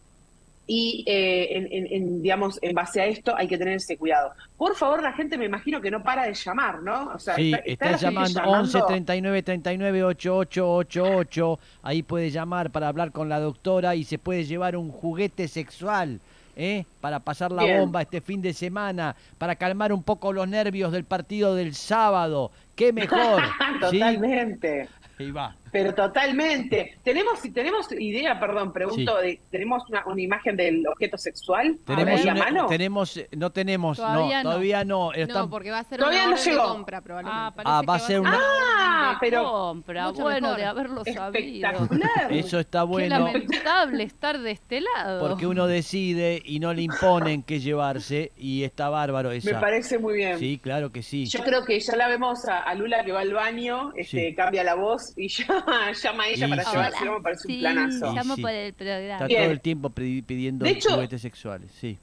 Y, 0.67 1.03
eh, 1.07 1.57
en, 1.57 1.67
en- 1.71 1.87
en, 1.91 2.21
digamos, 2.21 2.57
en 2.61 2.73
base 2.73 3.01
a 3.01 3.05
esto 3.07 3.35
hay 3.35 3.47
que 3.47 3.57
tener 3.57 3.73
ese 3.75 3.97
cuidado. 3.97 4.31
Por 4.57 4.75
favor, 4.75 5.01
la 5.03 5.11
gente 5.11 5.37
me 5.37 5.45
imagino 5.45 5.81
que 5.81 5.91
no 5.91 6.01
para 6.03 6.25
de 6.27 6.33
llamar, 6.33 6.81
¿no? 6.83 7.11
O 7.15 7.19
sea, 7.19 7.35
Sí, 7.35 7.51
está, 7.51 7.57
está 7.65 7.71
está 7.71 7.85
la 7.85 7.97
gente 8.21 8.33
llamando 8.33 8.51
11 8.59 8.79
39 8.87 9.43
39 9.43 10.03
8888. 10.03 11.59
Ahí 11.83 12.03
puede 12.03 12.29
llamar 12.29 12.69
para 12.71 12.87
hablar 12.87 13.11
con 13.11 13.27
la 13.27 13.39
doctora 13.39 13.95
y 13.95 14.03
se 14.03 14.17
puede 14.17 14.45
llevar 14.45 14.77
un 14.77 14.91
juguete 14.91 15.47
sexual. 15.47 16.19
¿Eh? 16.55 16.85
Para 16.99 17.19
pasar 17.19 17.51
la 17.51 17.63
Bien. 17.63 17.79
bomba 17.79 18.01
este 18.01 18.21
fin 18.21 18.41
de 18.41 18.53
semana, 18.53 19.15
para 19.37 19.55
calmar 19.55 19.91
un 19.93 20.03
poco 20.03 20.33
los 20.33 20.47
nervios 20.47 20.91
del 20.91 21.03
partido 21.05 21.55
del 21.55 21.73
sábado. 21.75 22.51
¡Qué 22.75 22.91
mejor! 22.93 23.41
¿sí? 23.91 23.99
Totalmente. 23.99 24.89
Ahí 25.19 25.29
va. 25.31 25.55
Pero 25.71 25.93
totalmente. 25.93 26.97
Tenemos, 27.03 27.39
si 27.39 27.51
tenemos 27.51 27.91
idea, 27.91 28.39
perdón, 28.39 28.73
pregunto, 28.73 29.17
de, 29.17 29.39
tenemos 29.51 29.83
una, 29.89 30.03
una 30.07 30.19
imagen 30.21 30.57
del 30.57 30.85
objeto 30.87 31.17
sexual 31.17 31.77
Tenemos, 31.85 32.21
una- 32.23 32.33
mano. 32.35 32.65
tenemos, 32.67 33.19
no 33.31 33.51
tenemos, 33.51 33.97
Todavía 33.97 34.37
no, 34.37 34.43
no. 34.43 34.49
todavía 34.49 34.83
no. 34.83 35.13
están- 35.13 35.43
No, 35.43 35.49
porque 35.49 35.69
va 35.69 35.79
a 35.79 35.83
ser 35.83 35.99
Todavía 35.99 36.21
una 36.23 36.27
no 36.31 36.33
orden 36.33 36.45
de 36.45 36.51
llegó. 36.51 36.67
compra 36.73 37.01
probablemente. 37.01 37.61
Ah, 37.63 37.77
Ah, 37.79 37.81
va 37.87 37.95
a 37.95 37.99
ser 37.99 38.19
una- 38.19 38.33
Ah, 38.35 38.70
de 39.13 39.17
pero- 39.19 39.43
compra. 39.51 40.07
Mucho 40.09 40.21
bueno, 40.23 40.41
mejor. 40.47 40.57
de 40.59 40.65
haberlo 40.65 41.03
sabido. 41.05 41.27
Espectacular. 41.67 42.31
Eso 42.33 42.59
está 42.59 42.79
Qué 42.81 42.85
bueno. 42.87 43.19
lamentable 43.19 44.03
estar 44.03 44.39
de 44.39 44.51
este 44.51 44.81
lado. 44.81 45.27
Porque 45.27 45.47
uno 45.47 45.67
decide 45.67 46.41
y 46.45 46.59
no 46.59 46.73
le 46.73 46.83
imponen 46.83 47.43
qué 47.43 47.59
llevarse 47.59 48.31
y 48.37 48.63
está 48.63 48.89
bárbaro 48.89 49.29
Me 49.29 49.37
esa. 49.37 49.59
parece 49.59 49.97
muy 49.99 50.15
bien. 50.15 50.39
Sí, 50.39 50.59
claro 50.61 50.91
que 50.91 51.03
sí. 51.03 51.25
Yo 51.27 51.43
creo 51.43 51.63
que 51.65 51.79
ya 51.79 51.95
la 51.95 52.07
vemos 52.07 52.47
a, 52.47 52.59
a 52.59 52.73
Lula 52.75 53.03
que 53.03 53.11
va 53.11 53.21
al 53.21 53.33
baño, 53.33 53.91
este, 53.95 54.29
Sí. 54.29 54.35
cambia 54.35 54.63
la 54.63 54.75
voz 54.75 55.13
y 55.17 55.27
ya 55.29 55.45
llama 56.03 56.23
a 56.23 56.27
ella 56.29 56.47
Y 56.47 56.49
para 56.49 56.63
sí. 56.63 56.71
llevárselo, 56.71 57.13
me 57.17 57.21
parece 57.21 57.43
sí, 57.47 57.53
un 57.55 57.59
planazo. 57.61 58.13
Llamo 58.13 58.35
sí. 58.35 58.41
por 58.41 58.51
el 58.51 58.73
programa. 58.73 59.13
Está 59.13 59.25
Bien. 59.27 59.41
todo 59.43 59.51
el 59.51 59.61
tiempo 59.61 59.89
pidi- 59.89 60.23
pidiendo 60.25 60.65
juguetes 60.65 61.21
sexuales, 61.21 61.69
sí. 61.79 61.97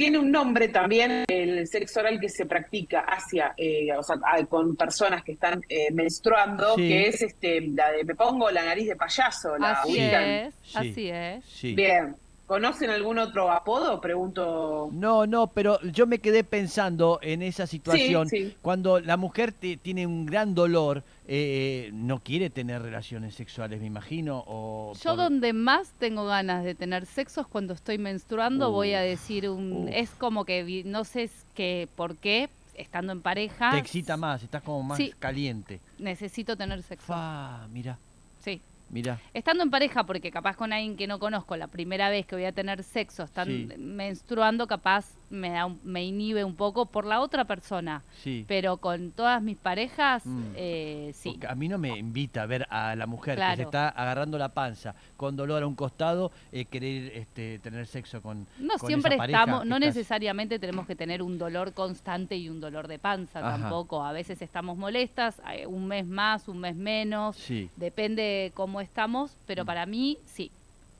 Tiene 0.00 0.18
un 0.18 0.30
nombre 0.30 0.68
también 0.68 1.24
el 1.28 1.66
sexo 1.68 2.00
oral 2.00 2.18
que 2.18 2.30
se 2.30 2.46
practica 2.46 3.00
hacia, 3.00 3.52
eh, 3.54 3.92
o 3.94 4.02
sea, 4.02 4.16
con 4.48 4.74
personas 4.74 5.22
que 5.22 5.32
están 5.32 5.60
eh, 5.68 5.92
menstruando, 5.92 6.74
Sí. 6.76 6.88
que 6.88 7.08
es 7.08 7.20
este, 7.20 7.60
la 7.60 7.92
de 7.92 8.04
me 8.04 8.14
pongo 8.14 8.50
la 8.50 8.64
nariz 8.64 8.88
de 8.88 8.96
payaso, 8.96 9.58
la 9.58 9.72
Así 9.72 9.92
ubican. 9.92 10.22
es, 10.24 10.54
Sí. 10.62 10.78
así 10.78 11.10
es. 11.10 11.44
Sí. 11.44 11.74
Bien. 11.74 12.16
¿Conocen 12.50 12.90
algún 12.90 13.16
otro 13.20 13.48
apodo? 13.52 14.00
Pregunto. 14.00 14.88
No, 14.92 15.24
no, 15.24 15.46
pero 15.46 15.80
yo 15.82 16.08
me 16.08 16.18
quedé 16.18 16.42
pensando 16.42 17.20
en 17.22 17.42
esa 17.42 17.64
situación. 17.68 18.28
sí. 18.28 18.56
Cuando 18.60 18.98
la 18.98 19.16
mujer 19.16 19.52
te- 19.52 19.76
tiene 19.76 20.04
un 20.04 20.26
gran 20.26 20.52
dolor, 20.52 21.04
eh, 21.28 21.90
no 21.92 22.18
quiere 22.18 22.50
tener 22.50 22.82
relaciones 22.82 23.36
sexuales, 23.36 23.80
me 23.80 23.86
imagino. 23.86 24.42
O 24.48 24.94
Yo 25.00 25.10
por- 25.10 25.16
donde 25.18 25.52
más 25.52 25.90
tengo 26.00 26.26
ganas 26.26 26.64
de 26.64 26.74
tener 26.74 27.06
sexo 27.06 27.42
es 27.42 27.46
cuando 27.46 27.72
estoy 27.72 27.98
menstruando, 27.98 28.72
voy 28.72 28.94
a 28.94 29.00
decir 29.00 29.48
un... 29.48 29.84
uf. 29.84 29.90
Es 29.92 30.10
como 30.10 30.44
que, 30.44 30.82
no 30.84 31.04
sé 31.04 31.30
que 31.54 31.86
por 31.94 32.16
qué, 32.16 32.48
estando 32.74 33.12
en 33.12 33.22
pareja... 33.22 33.70
te 33.70 33.78
excita 33.78 34.16
más, 34.16 34.42
estás 34.42 34.64
como 34.64 34.82
más 34.82 34.96
Sí. 34.96 35.14
caliente. 35.20 35.78
Necesito 36.00 36.56
tener 36.56 36.82
sexo. 36.82 37.06
Fa, 37.06 37.68
mira, 37.72 37.96
Sí. 38.42 38.60
Mira. 38.90 39.20
Estando 39.32 39.62
en 39.62 39.70
pareja, 39.70 40.04
porque 40.04 40.30
capaz 40.30 40.56
con 40.56 40.72
alguien 40.72 40.96
que 40.96 41.06
no 41.06 41.18
conozco, 41.18 41.56
la 41.56 41.68
primera 41.68 42.10
vez 42.10 42.26
que 42.26 42.34
voy 42.34 42.44
a 42.44 42.52
tener 42.52 42.82
sexo, 42.82 43.22
están 43.22 43.46
Sí. 43.48 43.68
menstruando, 43.78 44.66
capaz 44.66 45.16
me, 45.30 45.50
da 45.50 45.66
un- 45.66 45.80
me 45.84 46.04
inhibe 46.04 46.44
un 46.44 46.54
poco 46.56 46.86
por 46.86 47.06
la 47.06 47.20
otra 47.20 47.44
persona. 47.44 48.02
Sí. 48.22 48.44
Pero 48.48 48.76
con 48.78 49.12
todas 49.12 49.40
mis 49.42 49.56
parejas, 49.56 50.26
Mm. 50.26 50.42
eh, 50.56 51.12
sí. 51.14 51.30
Porque 51.30 51.46
a 51.46 51.54
mí 51.54 51.68
no 51.68 51.78
me 51.78 51.96
invita 51.98 52.42
a 52.42 52.46
ver 52.46 52.66
a 52.70 52.94
la 52.96 53.06
mujer 53.06 53.38
que 53.38 53.56
se 53.56 53.62
está 53.62 53.88
agarrando 53.88 54.36
la 54.38 54.48
panza 54.50 54.94
con 55.16 55.36
dolor 55.36 55.62
a 55.62 55.66
un 55.66 55.74
costado, 55.74 56.32
eh, 56.52 56.64
querer 56.64 57.12
este, 57.16 57.58
tener 57.60 57.86
sexo 57.86 58.20
con. 58.20 58.46
No 58.58 58.74
con 58.78 58.86
siempre 58.88 59.14
esa 59.14 59.24
estamos, 59.24 59.64
no 59.66 59.76
estás- 59.76 59.94
necesariamente 59.94 60.58
tenemos 60.58 60.86
que 60.86 60.96
tener 60.96 61.22
un 61.22 61.38
dolor 61.38 61.72
constante 61.72 62.36
y 62.36 62.48
un 62.48 62.60
dolor 62.60 62.88
de 62.88 62.98
panza 62.98 63.38
Ajá. 63.40 63.58
tampoco. 63.58 64.02
A 64.04 64.12
veces 64.12 64.42
estamos 64.42 64.76
molestas, 64.76 65.40
eh, 65.52 65.66
un 65.66 65.86
mes 65.86 66.06
más, 66.06 66.48
un 66.48 66.58
mes 66.58 66.74
menos, 66.76 67.36
Sí. 67.36 67.70
depende 67.76 68.52
cómo 68.54 68.80
estamos, 68.80 69.36
pero 69.46 69.62
Mm. 69.64 69.66
para 69.66 69.86
mí 69.86 70.18
sí, 70.24 70.50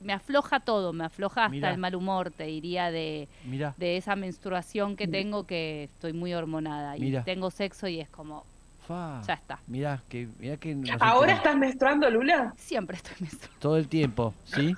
me 0.03 0.13
afloja 0.13 0.59
todo, 0.59 0.93
me 0.93 1.05
afloja 1.05 1.45
hasta 1.45 1.51
Mirá. 1.55 1.71
el 1.71 1.77
mal 1.77 1.95
humor, 1.95 2.31
te 2.31 2.45
diría, 2.45 2.91
de, 2.91 3.27
de 3.77 3.97
esa 3.97 4.15
menstruación 4.15 4.95
que 4.95 5.07
tengo 5.07 5.45
que 5.45 5.83
estoy 5.85 6.13
muy 6.13 6.33
hormonada 6.33 6.97
y 6.97 7.15
tengo 7.23 7.51
sexo 7.51 7.87
y 7.87 7.99
es 7.99 8.09
como, 8.09 8.45
fa. 8.87 9.21
ya 9.25 9.33
está. 9.35 9.59
Mira 9.67 10.01
que, 10.09 10.27
mira 10.39 10.57
que 10.57 10.77
¿Ahora 10.99 11.33
estás 11.33 11.55
menstruando, 11.55 12.09
Lula? 12.09 12.53
Siempre 12.57 12.97
estoy 12.97 13.15
menstruando. 13.19 13.59
todo 13.59 13.77
el 13.77 13.87
tiempo, 13.87 14.33
¿sí? 14.45 14.73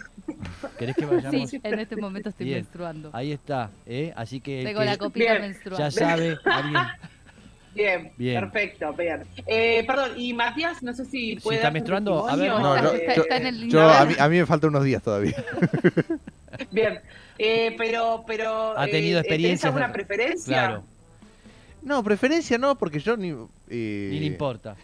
¿Querés 0.78 0.96
que 0.96 1.06
vayamos? 1.06 1.50
Sí, 1.50 1.60
en 1.64 1.80
este 1.80 1.96
momento 1.96 2.30
estoy 2.30 2.46
Bien. 2.48 2.60
menstruando. 2.60 3.10
Ahí 3.14 3.32
está, 3.32 3.72
¿eh? 3.86 4.14
Así 4.16 4.40
que, 4.42 4.64
Tengo 4.64 4.80
que 4.80 4.86
la 4.86 4.98
copita 4.98 5.40
menstrual. 5.40 5.80
ya 5.80 5.92
sabe, 5.92 6.38
alguien. 6.46 6.82
Bien, 7.74 8.12
Bien. 8.18 8.40
perfecto, 8.40 8.94
bien. 8.94 9.24
Eh, 9.48 9.84
perdón, 9.88 10.12
y 10.18 10.34
Matías, 10.34 10.84
no 10.84 10.94
sé 10.94 11.06
si 11.06 11.32
Si 11.32 11.36
puede. 11.38 11.58
está 11.58 11.72
menstruando, 11.72 12.28
a 12.30 12.36
ver, 12.36 12.50
No, 12.50 12.82
yo, 12.82 12.94
está- 12.94 13.16
yo- 13.16 13.22
está 13.24 13.38
en 13.38 13.48
el 13.48 13.70
yo- 13.70 13.82
a, 13.90 14.06
mí, 14.06 14.14
a 14.20 14.30
mí 14.30 14.38
me 14.38 14.46
faltan 14.46 14.70
unos 14.70 14.84
días 14.84 15.02
todavía. 15.02 15.36
Bien, 16.72 17.00
eh, 17.40 17.74
pero, 17.78 18.24
pero. 18.28 18.78
Ha 18.78 18.86
tenido 18.86 19.18
eh, 19.18 19.22
experiencias 19.22 19.62
¿Tenés 19.62 19.66
alguna 19.66 19.92
preferencia? 19.92 20.46
Claro, 20.54 20.84
No, 21.82 22.04
preferencia 22.04 22.58
no, 22.58 22.78
porque 22.78 23.00
yo 23.00 23.18
ni... 23.18 23.30
eh, 23.32 24.10
ni 24.12 24.20
le 24.20 24.26
importa. 24.28 24.76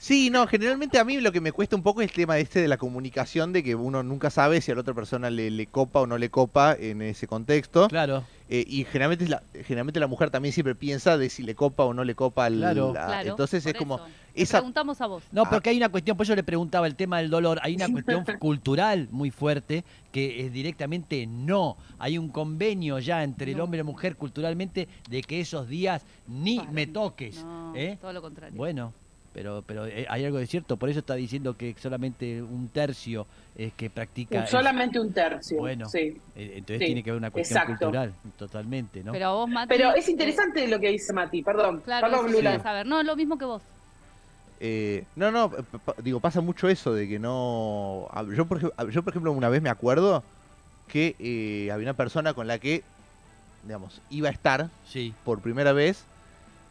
Sí, 0.00 0.30
no, 0.30 0.46
generalmente 0.46 0.98
a 1.00 1.04
mí 1.04 1.20
lo 1.20 1.32
que 1.32 1.40
me 1.40 1.50
cuesta 1.50 1.74
un 1.74 1.82
poco 1.82 2.02
es 2.02 2.08
el 2.10 2.14
tema 2.14 2.38
este 2.38 2.60
de 2.60 2.68
la 2.68 2.76
comunicación, 2.76 3.52
de 3.52 3.64
que 3.64 3.74
uno 3.74 4.04
nunca 4.04 4.30
sabe 4.30 4.60
si 4.60 4.70
a 4.70 4.76
la 4.76 4.82
otra 4.82 4.94
persona 4.94 5.28
le, 5.28 5.50
le 5.50 5.66
copa 5.66 6.00
o 6.00 6.06
no 6.06 6.18
le 6.18 6.30
copa 6.30 6.76
en 6.78 7.02
ese 7.02 7.26
contexto. 7.26 7.88
Claro, 7.88 8.22
Eh, 8.48 8.64
y 8.66 8.84
generalmente 8.84 9.28
la, 9.28 9.42
generalmente 9.64 9.98
la 10.00 10.06
mujer 10.06 10.30
también 10.30 10.52
siempre 10.54 10.74
piensa 10.76 11.18
de 11.18 11.28
si 11.28 11.42
le 11.42 11.54
copa 11.56 11.84
o 11.84 11.92
no 11.92 12.04
le 12.04 12.14
copa 12.14 12.44
al... 12.46 12.56
Claro. 12.58 12.92
la- 12.94 13.06
Claro, 13.06 13.30
entonces 13.30 13.66
es 13.66 13.74
como... 13.74 14.00
esa- 14.36 14.58
preguntamos 14.58 15.00
a 15.00 15.06
vos. 15.06 15.24
No, 15.32 15.42
Ah. 15.42 15.50
porque 15.50 15.70
hay 15.70 15.76
una 15.78 15.88
cuestión, 15.88 16.16
por 16.16 16.24
eso 16.24 16.36
le 16.36 16.44
preguntaba 16.44 16.86
el 16.86 16.94
tema 16.94 17.18
del 17.18 17.28
dolor, 17.28 17.58
hay 17.62 17.74
una 17.74 17.88
cuestión 17.92 18.24
cultural 18.38 19.08
muy 19.10 19.30
fuerte 19.32 19.82
que 20.12 20.46
es 20.46 20.52
directamente 20.52 21.26
no. 21.26 21.76
Hay 21.98 22.16
un 22.18 22.28
convenio 22.28 23.00
ya 23.00 23.24
entre 23.24 23.50
el 23.52 23.60
hombre 23.60 23.78
y 23.78 23.80
la 23.80 23.84
mujer 23.84 24.14
culturalmente 24.16 24.86
de 25.10 25.22
que 25.22 25.40
esos 25.40 25.68
días 25.68 26.02
ni 26.28 26.58
Para 26.58 26.70
me 26.70 26.86
toques. 26.86 27.42
No, 27.42 27.72
¿eh? 27.74 27.98
todo 28.00 28.12
lo 28.12 28.22
contrario. 28.22 28.56
Bueno, 28.56 28.92
pero, 29.34 29.62
pero 29.66 29.86
eh, 29.86 30.06
hay 30.08 30.24
algo 30.24 30.38
de 30.38 30.46
cierto, 30.46 30.76
por 30.76 30.88
eso 30.88 30.98
está 31.00 31.14
diciendo 31.14 31.56
que 31.56 31.74
solamente 31.78 32.42
un 32.42 32.68
tercio 32.68 33.26
es 33.56 33.72
que 33.74 33.90
practica. 33.90 34.46
Solamente 34.46 34.98
un 34.98 35.12
tercio. 35.12 35.58
Bueno. 35.58 35.88
Sí. 35.88 36.16
eh, 36.36 36.52
entonces 36.56 36.78
sí, 36.80 36.86
tiene 36.86 37.02
que 37.02 37.10
haber 37.10 37.18
una 37.20 37.30
cuestión 37.30 37.58
exacto. 37.62 37.86
cultural, 37.86 38.12
totalmente, 38.38 39.02
¿no? 39.04 39.12
Pero 39.12 39.34
vos, 39.34 39.48
Mati, 39.48 39.68
Pero 39.68 39.94
es 39.94 40.08
eh, 40.08 40.10
interesante 40.12 40.66
lo 40.68 40.78
que 40.80 40.88
dice 40.90 41.12
Mati, 41.12 41.42
perdón. 41.42 41.80
claro, 41.84 42.08
perdón, 42.08 42.32
Lula. 42.32 42.60
saber. 42.60 42.86
No, 42.86 43.02
lo 43.02 43.14
mismo 43.16 43.38
que 43.38 43.44
vos. 43.44 43.62
Eh, 44.60 45.04
no, 45.14 45.30
no, 45.30 45.52
digo, 46.02 46.18
pasa 46.18 46.40
mucho 46.40 46.68
eso 46.68 46.92
de 46.92 47.08
que 47.08 47.18
no... 47.20 48.08
Yo 48.34 48.46
por, 48.46 48.58
ej- 48.60 48.72
a- 48.76 48.84
yo, 48.90 49.02
por 49.04 49.12
ejemplo, 49.12 49.30
una 49.32 49.48
vez 49.48 49.62
me 49.62 49.70
acuerdo 49.70 50.24
que 50.88 51.14
eh, 51.20 51.70
había 51.70 51.84
una 51.86 51.94
persona 51.94 52.34
con 52.34 52.46
la 52.48 52.58
que, 52.58 52.82
digamos, 53.64 54.00
iba 54.10 54.28
a 54.28 54.32
estar 54.32 54.68
Sí. 54.88 55.14
por 55.24 55.40
primera 55.40 55.72
vez. 55.72 56.02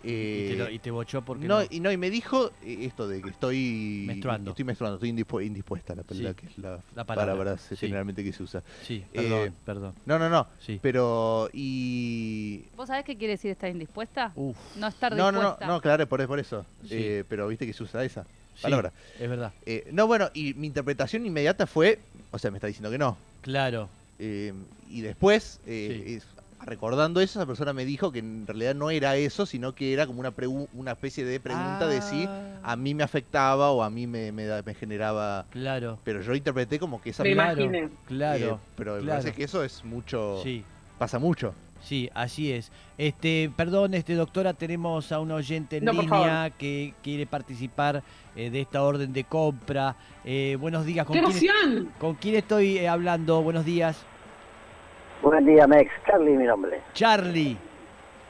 Y, 0.04 0.50
te 0.50 0.56
lo- 0.56 0.70
y 0.70 0.80
te 0.80 0.92
bochó 0.92 1.22
porque 1.24 1.48
no, 1.48 1.60
no. 1.62 1.68
y 1.70 1.80
no, 1.80 1.92
y 1.92 1.98
me 1.98 2.10
dijo 2.10 2.52
eh, 2.64 2.78
esto 2.82 3.08
de 3.08 3.22
que 3.22 3.30
estoy 3.30 4.04
Menstruando. 4.08 4.52
Estoy 4.52 4.66
menstruando, 4.66 4.96
estoy 4.98 5.12
indispu- 5.12 5.46
indispuesta, 5.46 5.96
la, 5.96 6.04
Sí, 6.10 6.24
que 6.36 6.46
es 6.48 6.58
la, 6.58 6.80
la 6.96 7.04
palabra, 7.04 7.34
palabra, 7.34 7.58
sí. 7.58 7.76
generalmente 7.76 8.24
que 8.24 8.32
se 8.32 8.44
usa. 8.44 8.64
Sí, 8.84 9.04
eh, 9.14 9.22
perdón, 9.22 9.56
perdón. 9.66 9.94
No, 10.06 10.20
no, 10.20 10.30
no. 10.30 10.48
Sí. 10.60 10.80
Pero, 10.82 11.50
y. 11.54 12.64
¿Vos 12.76 12.88
sabés 12.88 13.04
qué 13.06 13.18
quiere 13.18 13.34
decir 13.34 13.52
estar 13.52 13.70
indispuesta? 13.70 14.32
Uf, 14.36 14.56
No 14.78 14.88
estar 14.88 15.12
No, 15.16 15.32
no, 15.32 15.32
no, 15.32 15.40
dispuesta. 15.50 15.68
no, 15.68 15.82
claro, 15.82 16.08
por, 16.08 16.26
por 16.28 16.40
eso. 16.40 16.66
Sí. 16.84 16.90
Eh, 16.92 17.24
pero 17.28 17.48
viste 17.48 17.66
que 17.66 17.74
se 17.74 17.84
usa 17.84 18.04
esa 18.04 18.24
sí, 18.56 18.62
palabra. 18.62 18.92
Es 19.20 19.30
verdad. 19.30 19.52
Eh, 19.66 19.88
no, 19.92 20.08
bueno, 20.08 20.30
y 20.34 20.54
mi 20.54 20.68
interpretación 20.68 21.26
inmediata 21.26 21.68
fue. 21.68 22.00
O 22.32 22.40
sea, 22.40 22.52
me 22.52 22.58
está 22.58 22.68
diciendo 22.68 22.92
que 22.92 22.98
no. 22.98 23.18
Claro. 23.42 23.90
Eh, 24.20 24.54
y 24.90 25.02
después, 25.02 25.60
eh, 25.66 26.04
Sí. 26.06 26.14
es- 26.16 26.28
recordando 26.62 27.22
eso, 27.22 27.40
esa 27.40 27.46
persona 27.46 27.74
me 27.74 27.86
dijo 27.86 28.12
que 28.12 28.20
en 28.20 28.46
realidad 28.46 28.76
no 28.76 28.90
era 28.90 29.16
eso, 29.16 29.46
sino 29.46 29.74
que 29.74 29.94
era 29.94 30.08
como 30.08 30.20
una, 30.20 30.34
una 30.74 30.92
especie 30.92 31.24
de 31.26 31.40
pregunta 31.40 31.88
de 31.88 32.02
si 32.02 32.26
Ah, 32.28 32.72
a 32.72 32.76
mí 32.76 32.94
me 32.94 33.04
afectaba 33.04 33.72
o 33.72 33.84
a 33.84 33.90
mí 33.90 34.08
me, 34.08 34.32
me 34.32 34.74
generaba... 34.74 35.46
Claro, 35.52 36.00
Pero 36.04 36.22
yo 36.22 36.36
interpreté 36.36 36.80
como 36.80 37.02
que 37.02 37.12
esa... 37.12 37.24
Me 37.24 37.34
claro, 37.34 37.62
imaginé. 37.62 37.90
claro. 38.06 38.56
eh, 38.56 38.68
pero 38.76 38.96
me 38.96 39.02
claro. 39.02 39.20
parece 39.22 39.36
que 39.36 39.44
eso 39.44 39.64
es 39.64 39.84
mucho... 39.86 40.42
Sí. 40.44 40.64
Pasa 40.98 41.20
mucho. 41.20 41.54
Sí, 41.82 42.10
así 42.14 42.52
es. 42.52 42.72
Este, 42.98 43.52
perdón, 43.56 43.94
este 43.94 44.16
doctora, 44.16 44.54
tenemos 44.54 45.12
a 45.12 45.20
un 45.20 45.32
oyente 45.32 45.78
en 45.78 45.86
No, 45.86 45.94
línea 45.94 46.50
que 46.58 46.94
quiere 47.04 47.26
participar 47.28 48.04
eh, 48.36 48.50
de 48.50 48.62
esta 48.62 48.82
orden 48.84 49.14
de 49.14 49.24
compra. 49.24 49.96
Eh, 50.26 50.58
buenos 50.60 50.86
días, 50.86 51.06
¿con 51.06 51.14
¡Qué 51.16 51.24
quién, 51.24 51.32
emoción! 51.32 51.92
¿con 52.00 52.16
quién 52.16 52.36
estoy 52.36 52.78
eh, 52.80 52.88
hablando? 52.88 53.42
Buenos 53.42 53.64
días. 53.66 53.98
Buen 55.40 55.54
día, 55.54 55.68
Mex. 55.68 55.92
Charlie, 56.08 56.36
mi 56.36 56.46
nombre. 56.46 56.82
Charlie. 56.96 57.56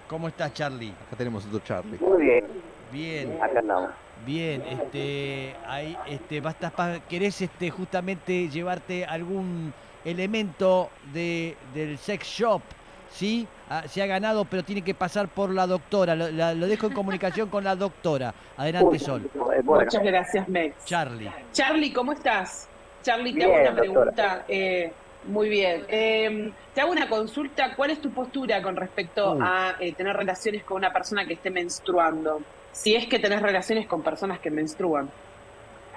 ¿Cómo 0.09 0.27
estás, 0.27 0.53
Charlie? 0.53 0.91
Acá 1.07 1.15
tenemos 1.15 1.45
otro 1.45 1.59
Charlie. 1.59 1.97
Muy 2.01 2.21
bien, 2.21 2.45
Bien, 2.91 3.37
acá 3.41 3.59
andamos. 3.59 3.91
bien. 4.25 4.61
Este, 4.69 5.55
ahí, 5.65 5.97
este, 6.09 6.41
bastas 6.41 6.73
pa- 6.73 6.99
¿querés 7.07 7.41
este, 7.41 7.69
justamente 7.69 8.49
llevarte 8.49 9.05
algún 9.05 9.73
elemento 10.03 10.89
de, 11.13 11.55
del 11.73 11.97
sex 11.97 12.25
shop? 12.27 12.61
¿Sí? 13.09 13.47
Ah, 13.69 13.83
se 13.87 14.03
ha 14.03 14.05
ganado, 14.05 14.43
pero 14.43 14.63
tiene 14.63 14.81
que 14.81 14.93
pasar 14.93 15.29
por 15.29 15.51
la 15.51 15.65
doctora. 15.65 16.13
Lo, 16.13 16.29
la- 16.29 16.53
lo 16.53 16.67
dejo 16.67 16.87
en 16.87 16.93
comunicación 16.93 17.47
con 17.47 17.63
la 17.63 17.77
doctora. 17.77 18.33
Adelante, 18.57 18.85
Uy, 18.89 18.99
Sol. 18.99 19.21
eh, 19.33 19.61
Bueno, 19.63 19.85
Muchas 19.85 20.03
gracias, 20.03 20.49
Mex. 20.49 20.83
Charlie. 20.83 21.31
Charlie, 21.53 21.93
¿cómo 21.93 22.11
estás? 22.11 22.67
Charlie, 23.01 23.31
te 23.31 23.45
Bien, 23.45 23.51
hago 23.51 23.61
una 23.71 23.75
pregunta. 23.79 24.43
eh, 24.49 24.91
muy 25.27 25.49
bien. 25.49 25.85
Eh, 25.89 26.51
te 26.73 26.81
hago 26.81 26.91
una 26.91 27.07
consulta. 27.09 27.75
¿Cuál 27.75 27.91
es 27.91 28.01
tu 28.01 28.11
postura 28.13 28.61
con 28.61 28.75
respecto 28.75 29.33
Uh. 29.33 29.39
a 29.41 29.75
eh, 29.79 29.93
tener 29.95 30.15
relaciones 30.15 30.63
con 30.63 30.77
una 30.77 30.91
persona 30.91 31.25
que 31.25 31.33
esté 31.33 31.49
menstruando? 31.51 32.39
Si 32.71 32.95
es 32.95 33.07
que 33.07 33.19
tenés 33.19 33.41
relaciones 33.41 33.87
con 33.87 34.03
personas 34.03 34.39
que 34.39 34.51
menstruan. 34.51 35.09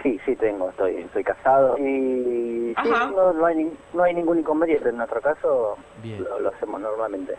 sí, 0.03 0.19
sí 0.25 0.35
tengo, 0.37 0.71
estoy, 0.71 0.97
estoy 0.97 1.23
casado 1.23 1.77
y 1.79 2.75
sí, 2.83 2.89
no, 2.89 3.33
no 3.35 3.45
hay, 3.47 3.71
no 3.93 4.03
hay 4.03 4.15
ningún 4.15 4.39
inconveniente. 4.39 4.89
En 4.89 4.97
nuestro 4.97 5.21
caso 5.21 5.77
Bien, 6.03 6.25
lo, 6.25 6.41
lo 6.41 6.49
hacemos 6.49 6.81
normalmente. 6.81 7.35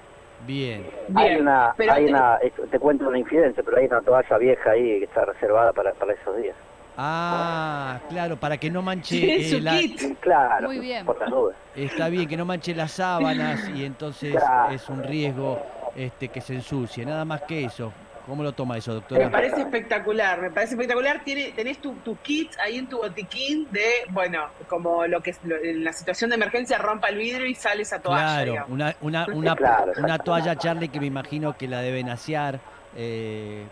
bien. 0.46 0.86
hay 1.16 1.30
Bien, 1.30 1.42
una, 1.42 1.74
pero 1.76 1.92
hay 1.94 2.06
te- 2.06 2.12
una, 2.12 2.36
esto- 2.38 2.64
te 2.68 2.78
cuento 2.80 3.08
una 3.08 3.18
infidencia, 3.18 3.64
pero 3.64 3.78
hay 3.78 3.86
una 3.86 4.02
toalla 4.02 4.38
vieja 4.38 4.72
ahí 4.72 5.00
que 5.00 5.06
está 5.06 5.26
reservada 5.26 5.74
para, 5.74 5.92
para 5.94 6.14
esos 6.14 6.38
días. 6.38 6.56
Ah, 6.98 8.00
claro, 8.10 8.38
para 8.38 8.58
que 8.58 8.70
no 8.70 8.82
manche 8.82 9.36
eh, 9.38 9.50
su 9.50 9.60
la- 9.62 9.80
claro, 10.20 10.68
Muy 10.68 10.80
bien. 10.80 11.06
por 11.06 11.20
las 11.20 11.30
nubes. 11.30 11.56
está 11.76 12.10
bien 12.10 12.28
que 12.28 12.38
no 12.38 12.46
manche 12.46 12.76
las 12.76 12.92
sábanas 12.92 13.68
y 13.76 13.86
entonces 13.86 14.36
Claro. 14.36 14.72
es 14.74 14.88
un 14.90 15.04
riesgo 15.04 15.60
este 15.96 16.28
que 16.30 16.42
se 16.42 16.56
ensucie, 16.56 17.06
nada 17.06 17.26
más 17.26 17.42
que 17.44 17.66
eso. 17.66 17.92
¿Cómo 18.26 18.44
lo 18.44 18.54
toma 18.54 18.78
eso, 18.78 18.92
Me 18.92 18.96
doctora? 18.96 19.32
parece 19.32 19.62
espectacular, 19.62 20.40
me 20.42 20.52
parece 20.52 20.76
espectacular. 20.76 21.24
Tiene, 21.24 21.52
tenés 21.54 21.80
tu, 21.80 21.94
tu 21.96 22.16
kit 22.18 22.52
ahí 22.64 22.78
en 22.78 22.88
tu 22.88 22.98
botiquín 23.00 23.68
de, 23.72 23.84
bueno, 24.10 24.46
como 24.70 25.08
lo 25.08 25.22
que 25.22 25.32
es 25.32 25.40
lo- 25.44 25.58
en 25.58 25.84
la 25.84 25.92
situación 25.92 26.30
de 26.30 26.36
emergencia 26.36 26.78
rompa 26.78 27.10
el 27.10 27.18
vidrio 27.18 27.48
y 27.48 27.56
sale 27.56 27.82
esa 27.82 28.00
toalla. 28.00 28.44
Claro, 28.44 28.66
una, 28.70 28.96
una, 29.02 29.26
una, 29.34 29.56
Claro, 29.56 29.86
una 29.86 30.02
exacto. 30.02 30.24
toalla, 30.24 30.56
Charlie, 30.56 30.90
que 30.90 31.00
me 31.00 31.08
imagino 31.08 31.58
que 31.58 31.68
la 31.68 31.82
deben 31.82 32.10
asear. 32.10 32.60
eh, 32.96 33.66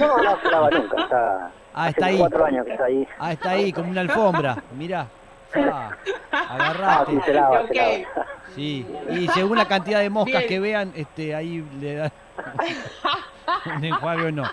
No, 0.00 0.16
no 0.18 0.40
se 0.40 0.50
lava 0.50 0.70
nunca. 0.70 1.02
Está, 1.02 1.50
Ah, 1.72 1.82
hace 1.84 1.90
está 1.90 2.06
ahí. 2.06 2.18
cuatro 2.18 2.44
años 2.44 2.66
que 2.66 2.72
está 2.72 2.84
ahí. 2.84 3.08
Ah, 3.18 3.32
está 3.32 3.50
ahí, 3.50 3.72
como 3.72 3.90
una 3.90 4.00
alfombra. 4.00 4.56
Mirá. 4.76 5.06
Ah, 5.54 5.90
Ah, 6.32 6.46
agarrate. 6.54 7.10
sí, 7.12 7.20
se 7.24 7.32
lava, 7.34 7.60
Ok. 7.60 7.68
se 7.68 7.74
lava. 8.14 8.26
Sí, 8.54 8.86
y 9.10 9.28
según 9.28 9.58
la 9.58 9.66
cantidad 9.68 10.00
de 10.00 10.10
moscas 10.10 10.38
Bien. 10.40 10.48
que 10.48 10.60
vean, 10.60 10.92
este, 10.96 11.34
ahí 11.34 11.64
le 11.80 11.94
dan 11.96 12.12
un 13.76 13.84
enjuague 13.84 14.24
o 14.26 14.32
no. 14.32 14.44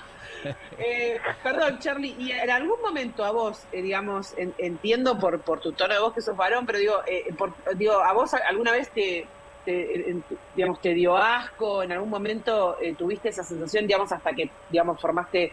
Eh, 0.78 1.20
perdón, 1.44 1.80
Charlie, 1.80 2.16
y 2.20 2.32
en 2.32 2.50
algún 2.52 2.80
momento 2.82 3.26
a 3.26 3.32
vos, 3.32 3.64
eh, 3.72 3.82
digamos, 3.82 4.38
en- 4.38 4.54
entiendo 4.60 5.18
por, 5.18 5.42
por 5.42 5.60
tu 5.60 5.72
tono 5.74 5.94
de 5.96 6.00
voz 6.00 6.14
que 6.14 6.22
sos 6.22 6.38
varón, 6.38 6.66
pero 6.66 6.78
digo, 6.80 6.94
eh, 7.08 7.26
por- 7.38 7.54
digo 7.76 7.94
a 8.00 8.14
vos 8.14 8.34
alguna 8.36 8.72
vez 8.72 8.90
te, 8.92 9.28
te, 9.68 10.10
en- 10.12 10.24
digamos, 10.56 10.80
te 10.80 10.94
dio 10.94 11.18
asco, 11.18 11.84
en 11.84 11.92
algún 11.92 12.10
momento 12.10 12.78
eh, 12.82 12.96
tuviste 12.96 13.28
esa 13.28 13.44
sensación, 13.44 13.86
digamos, 13.86 14.10
hasta 14.14 14.32
que, 14.32 14.50
digamos, 14.70 15.00
formaste 15.02 15.52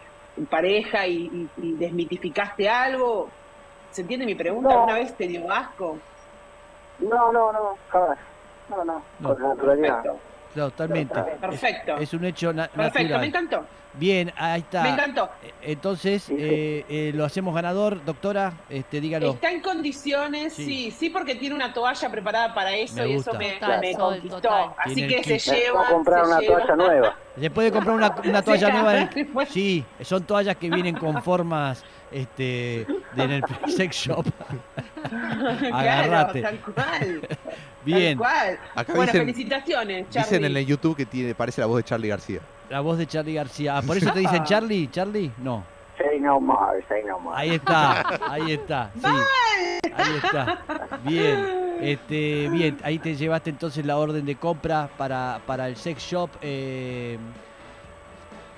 pareja 0.49 1.05
y, 1.05 1.25
y- 1.25 1.49
y 1.61 1.73
desmitificaste 1.73 2.69
algo. 2.69 3.27
¿Se 3.91 4.01
entiende 4.03 4.25
mi 4.25 4.35
pregunta? 4.35 4.69
No. 4.69 4.75
¿Alguna 4.79 4.93
vez 4.95 5.13
te 5.17 5.27
dio 5.27 5.51
asco? 5.51 5.97
No, 6.99 7.31
no, 7.33 7.51
no, 7.51 7.77
jamás. 7.89 8.17
No, 8.69 8.85
no, 8.85 9.01
No. 9.19 9.33
con 9.35 9.43
naturalidad. 9.43 10.01
Perfecto, 10.01 10.19
Totalmente. 10.55 11.19
Perfecto. 11.41 11.97
Es, 11.97 12.13
un 12.13 12.25
hecho 12.25 12.53
na- 12.53 12.67
Perfecto, 12.69 13.19
me 13.19 13.25
encantó, 13.27 13.65
Bien, 13.97 14.31
ahí 14.37 14.59
está. 14.61 14.83
me 14.83 14.89
encantó. 14.89 15.29
Eh, 15.43 15.53
Entonces, 15.63 16.29
eh, 16.29 16.83
eh, 16.89 17.11
lo 17.13 17.23
hacemos 17.23 17.53
ganador, 17.55 18.03
doctora. 18.03 18.51
Este, 18.69 18.99
dígalo. 18.99 19.31
Está 19.31 19.51
en 19.51 19.61
condiciones, 19.61 20.53
Sí. 20.53 20.65
sí. 20.65 20.91
sí, 20.91 21.09
porque 21.09 21.35
tiene 21.35 21.55
una 21.55 21.71
toalla 21.73 22.09
preparada 22.09 22.53
para 22.53 22.73
eso 22.75 22.95
Me 22.95 23.07
y 23.09 23.15
gusta. 23.15 23.31
eso 23.31 23.39
me, 23.39 23.51
Total, 23.53 23.79
me 23.79 23.93
conquistó. 23.95 24.35
total. 24.41 24.69
Así 24.77 24.95
Tiene 24.95 25.21
que 25.21 25.39
se 25.39 25.51
lleva. 25.55 25.79
Voy 25.79 25.87
a 25.87 25.91
comprar 25.91 26.25
se 26.25 26.31
una 26.31 26.39
lleva. 26.41 26.57
toalla 26.57 26.75
nueva. 26.75 27.15
Se 27.39 27.49
puede 27.51 27.71
comprar 27.71 27.95
una, 27.95 28.41
toalla 28.43 28.69
nueva. 28.69 28.97
en. 29.15 29.45
Sí, 29.49 29.85
son 30.01 30.23
toallas 30.23 30.55
que 30.57 30.69
vienen 30.69 30.95
con 30.97 31.21
formas 31.23 31.83
este, 32.11 32.85
de, 33.15 33.23
en 33.23 33.31
el 33.31 33.43
sex 33.67 33.95
shop. 33.95 34.25
Agarrate. 35.71 36.41
Claro, 36.41 36.57
tal 36.59 36.73
cual. 36.73 37.21
Bien. 37.85 38.19
Acá 38.75 38.93
bueno, 38.93 39.11
dicen, 39.11 39.21
felicitaciones, 39.21 40.09
Charlie. 40.09 40.29
dicen 40.29 40.45
en 40.45 40.57
el 40.57 40.65
YouTube 40.65 40.95
que 40.97 41.05
tiene, 41.05 41.35
parece 41.35 41.61
la 41.61 41.67
voz 41.67 41.77
de 41.77 41.83
Charlie 41.83 42.07
García. 42.09 42.39
la 42.69 42.79
voz 42.81 42.97
de 42.97 43.05
Charlie 43.07 43.33
García. 43.35 43.77
Ah, 43.77 43.81
¿Por 43.81 43.97
eso 43.97 44.11
te 44.11 44.19
dicen 44.19 44.43
Charlie? 44.43 44.89
¿Charlie? 44.91 45.31
No. 45.37 45.63
Say 45.97 46.19
no 46.19 46.41
more, 46.41 46.83
say 46.89 47.03
no 47.07 47.17
more. 47.19 47.37
Ahí 47.39 47.51
está, 47.51 48.19
ahí 48.29 48.51
está, 48.51 48.91
sí. 49.01 49.07
Ahí 49.95 50.15
está. 50.21 50.59
Bien, 51.03 51.45
este, 51.79 52.49
bien, 52.49 52.77
ahí 52.83 52.99
te 52.99 53.15
llevaste 53.15 53.49
entonces 53.51 53.85
la 53.85 53.97
orden 53.97 54.25
de 54.25 54.35
compra 54.35 54.89
para, 54.97 55.39
para 55.45 55.69
el 55.69 55.77
sex 55.77 56.01
shop. 56.03 56.29
eh, 56.41 57.17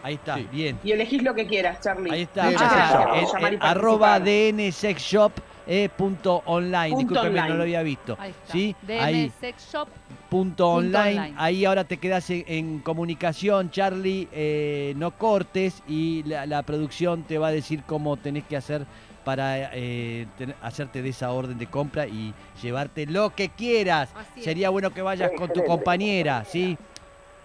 ahí 0.02 0.16
está, 0.16 0.36
Sí. 0.36 0.48
bien. 0.52 0.80
Y 0.84 0.94
elegís 0.94 1.22
lo 1.22 1.36
que 1.36 1.46
quieras, 1.46 1.80
Charlie. 1.82 2.12
Ahí 2.12 2.22
está. 2.24 2.46
Ah, 2.48 2.50
y 2.50 3.54
en 3.54 3.62
arroba 3.62 4.14
participar. 4.14 4.24
DN 4.24 4.72
Sex 4.72 5.02
Shop 5.04 5.32
eh, 5.68 5.90
punto 5.96 6.42
online. 6.46 6.90
Punto 6.96 6.98
Discúlpeme, 7.14 7.36
no 7.36 7.42
online. 7.42 7.56
lo 7.58 7.64
había 7.64 7.82
visto. 7.84 8.16
Ahí 8.20 8.32
está. 8.32 8.52
¿Sí? 8.54 8.76
DM 8.82 9.00
Ahí, 9.04 9.32
Sex 9.40 9.70
Shop. 9.72 9.88
punto 10.30 10.70
online. 10.70 11.20
online. 11.20 11.34
Ahí 11.38 11.66
ahora 11.66 11.84
te 11.84 11.98
quedas 11.98 12.30
en, 12.30 12.44
en 12.48 12.80
comunicación, 12.80 13.70
Charlie. 13.72 14.28
eh, 14.32 14.94
no 14.98 15.12
cortes 15.12 15.84
y 15.88 16.24
la, 16.24 16.46
la 16.46 16.64
producción 16.64 17.24
te 17.24 17.38
va 17.38 17.48
a 17.48 17.52
decir 17.52 17.84
cómo 17.86 18.18
tenés 18.18 18.44
que 18.46 18.56
hacer 18.58 18.86
para 19.26 19.72
eh, 19.74 20.26
ten- 20.38 20.56
hacerte 20.62 21.02
de 21.02 21.10
esa 21.10 21.32
orden 21.32 21.58
de 21.58 21.68
compra 21.68 22.08
y 22.08 22.34
llevarte 22.62 23.06
lo 23.06 23.32
que 23.36 23.50
quieras. 23.50 24.10
Sería 24.40 24.70
bueno 24.70 24.92
que 24.94 25.02
vayas 25.02 25.32
con 25.38 25.52
tu 25.52 25.64
compañera, 25.66 26.46
¿sí? 26.46 26.78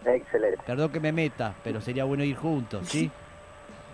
Excelente. 0.04 0.61
Perdón 0.64 0.90
que 0.92 1.00
me 1.00 1.11
meta, 1.12 1.54
pero 1.64 1.80
sería 1.80 2.04
bueno 2.04 2.22
ir 2.24 2.37
juntos, 2.37 2.88
¿sí? 2.88 3.11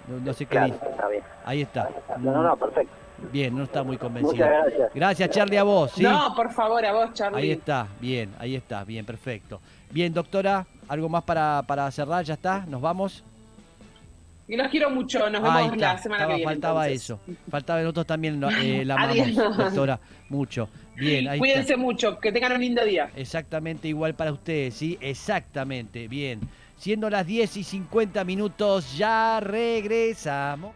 No, 0.06 0.18
no 0.20 0.32
sé 0.32 0.44
qué 0.46 0.50
Claro, 0.52 0.72
dice. 0.74 0.86
está 0.90 1.08
bien. 1.08 1.22
Ahí 1.44 1.62
está. 1.62 1.88
No, 2.18 2.32
no, 2.32 2.42
no, 2.42 2.56
perfecto. 2.56 2.92
Bien, 3.32 3.54
no 3.56 3.64
está 3.64 3.82
muy 3.82 3.96
convencido. 3.96 4.32
Muchas 4.32 4.48
gracias. 4.48 4.90
Gracias, 4.94 5.30
Charlie, 5.30 5.56
a 5.58 5.62
vos, 5.64 5.92
¿sí? 5.94 6.02
No, 6.02 6.34
por 6.34 6.52
favor, 6.52 6.84
a 6.84 6.92
vos, 6.92 7.12
Charlie. 7.14 7.38
Ahí 7.42 7.50
está, 7.50 7.86
bien, 8.00 8.30
ahí 8.38 8.54
está, 8.54 8.84
bien, 8.84 9.04
perfecto. 9.04 9.60
Bien, 9.90 10.12
doctora, 10.14 10.66
¿algo 10.88 11.08
más 11.08 11.24
para, 11.24 11.62
para 11.66 11.90
cerrar? 11.90 12.24
¿Ya 12.24 12.34
está? 12.34 12.64
¿Nos 12.66 12.80
vamos? 12.80 13.24
Y 14.46 14.56
los 14.56 14.68
quiero 14.68 14.88
mucho. 14.88 15.28
Nos 15.28 15.42
Ahí 15.44 15.64
vemos 15.64 15.74
está, 15.74 15.92
la 15.94 15.98
semana 15.98 16.22
estaba- 16.22 16.32
que 16.32 16.36
viene. 16.36 16.52
faltaba 16.52 16.86
entonces. 16.88 17.04
eso. 17.04 17.20
Faltaba 17.50 17.80
nosotros 17.82 18.06
también 18.06 18.40
lo- 18.40 18.50
eh, 18.50 18.84
la 18.84 18.94
amamos, 18.98 19.56
doctora, 19.56 20.00
mucho. 20.30 20.68
Bien, 20.96 21.28
ahí 21.28 21.38
Cuídense 21.38 21.60
está. 21.72 21.76
mucho. 21.76 22.18
Que 22.18 22.32
tengan 22.32 22.52
un 22.52 22.60
lindo 22.60 22.82
día. 22.84 23.10
Exactamente 23.14 23.88
igual 23.88 24.14
para 24.14 24.32
ustedes, 24.32 24.74
¿sí? 24.74 24.96
Exactamente, 25.02 26.08
bien. 26.08 26.40
Siendo 26.78 27.10
las 27.10 27.26
10 27.26 27.56
y 27.58 27.64
50 27.64 28.24
minutos, 28.24 28.96
ya 28.96 29.38
regresamos. 29.40 30.72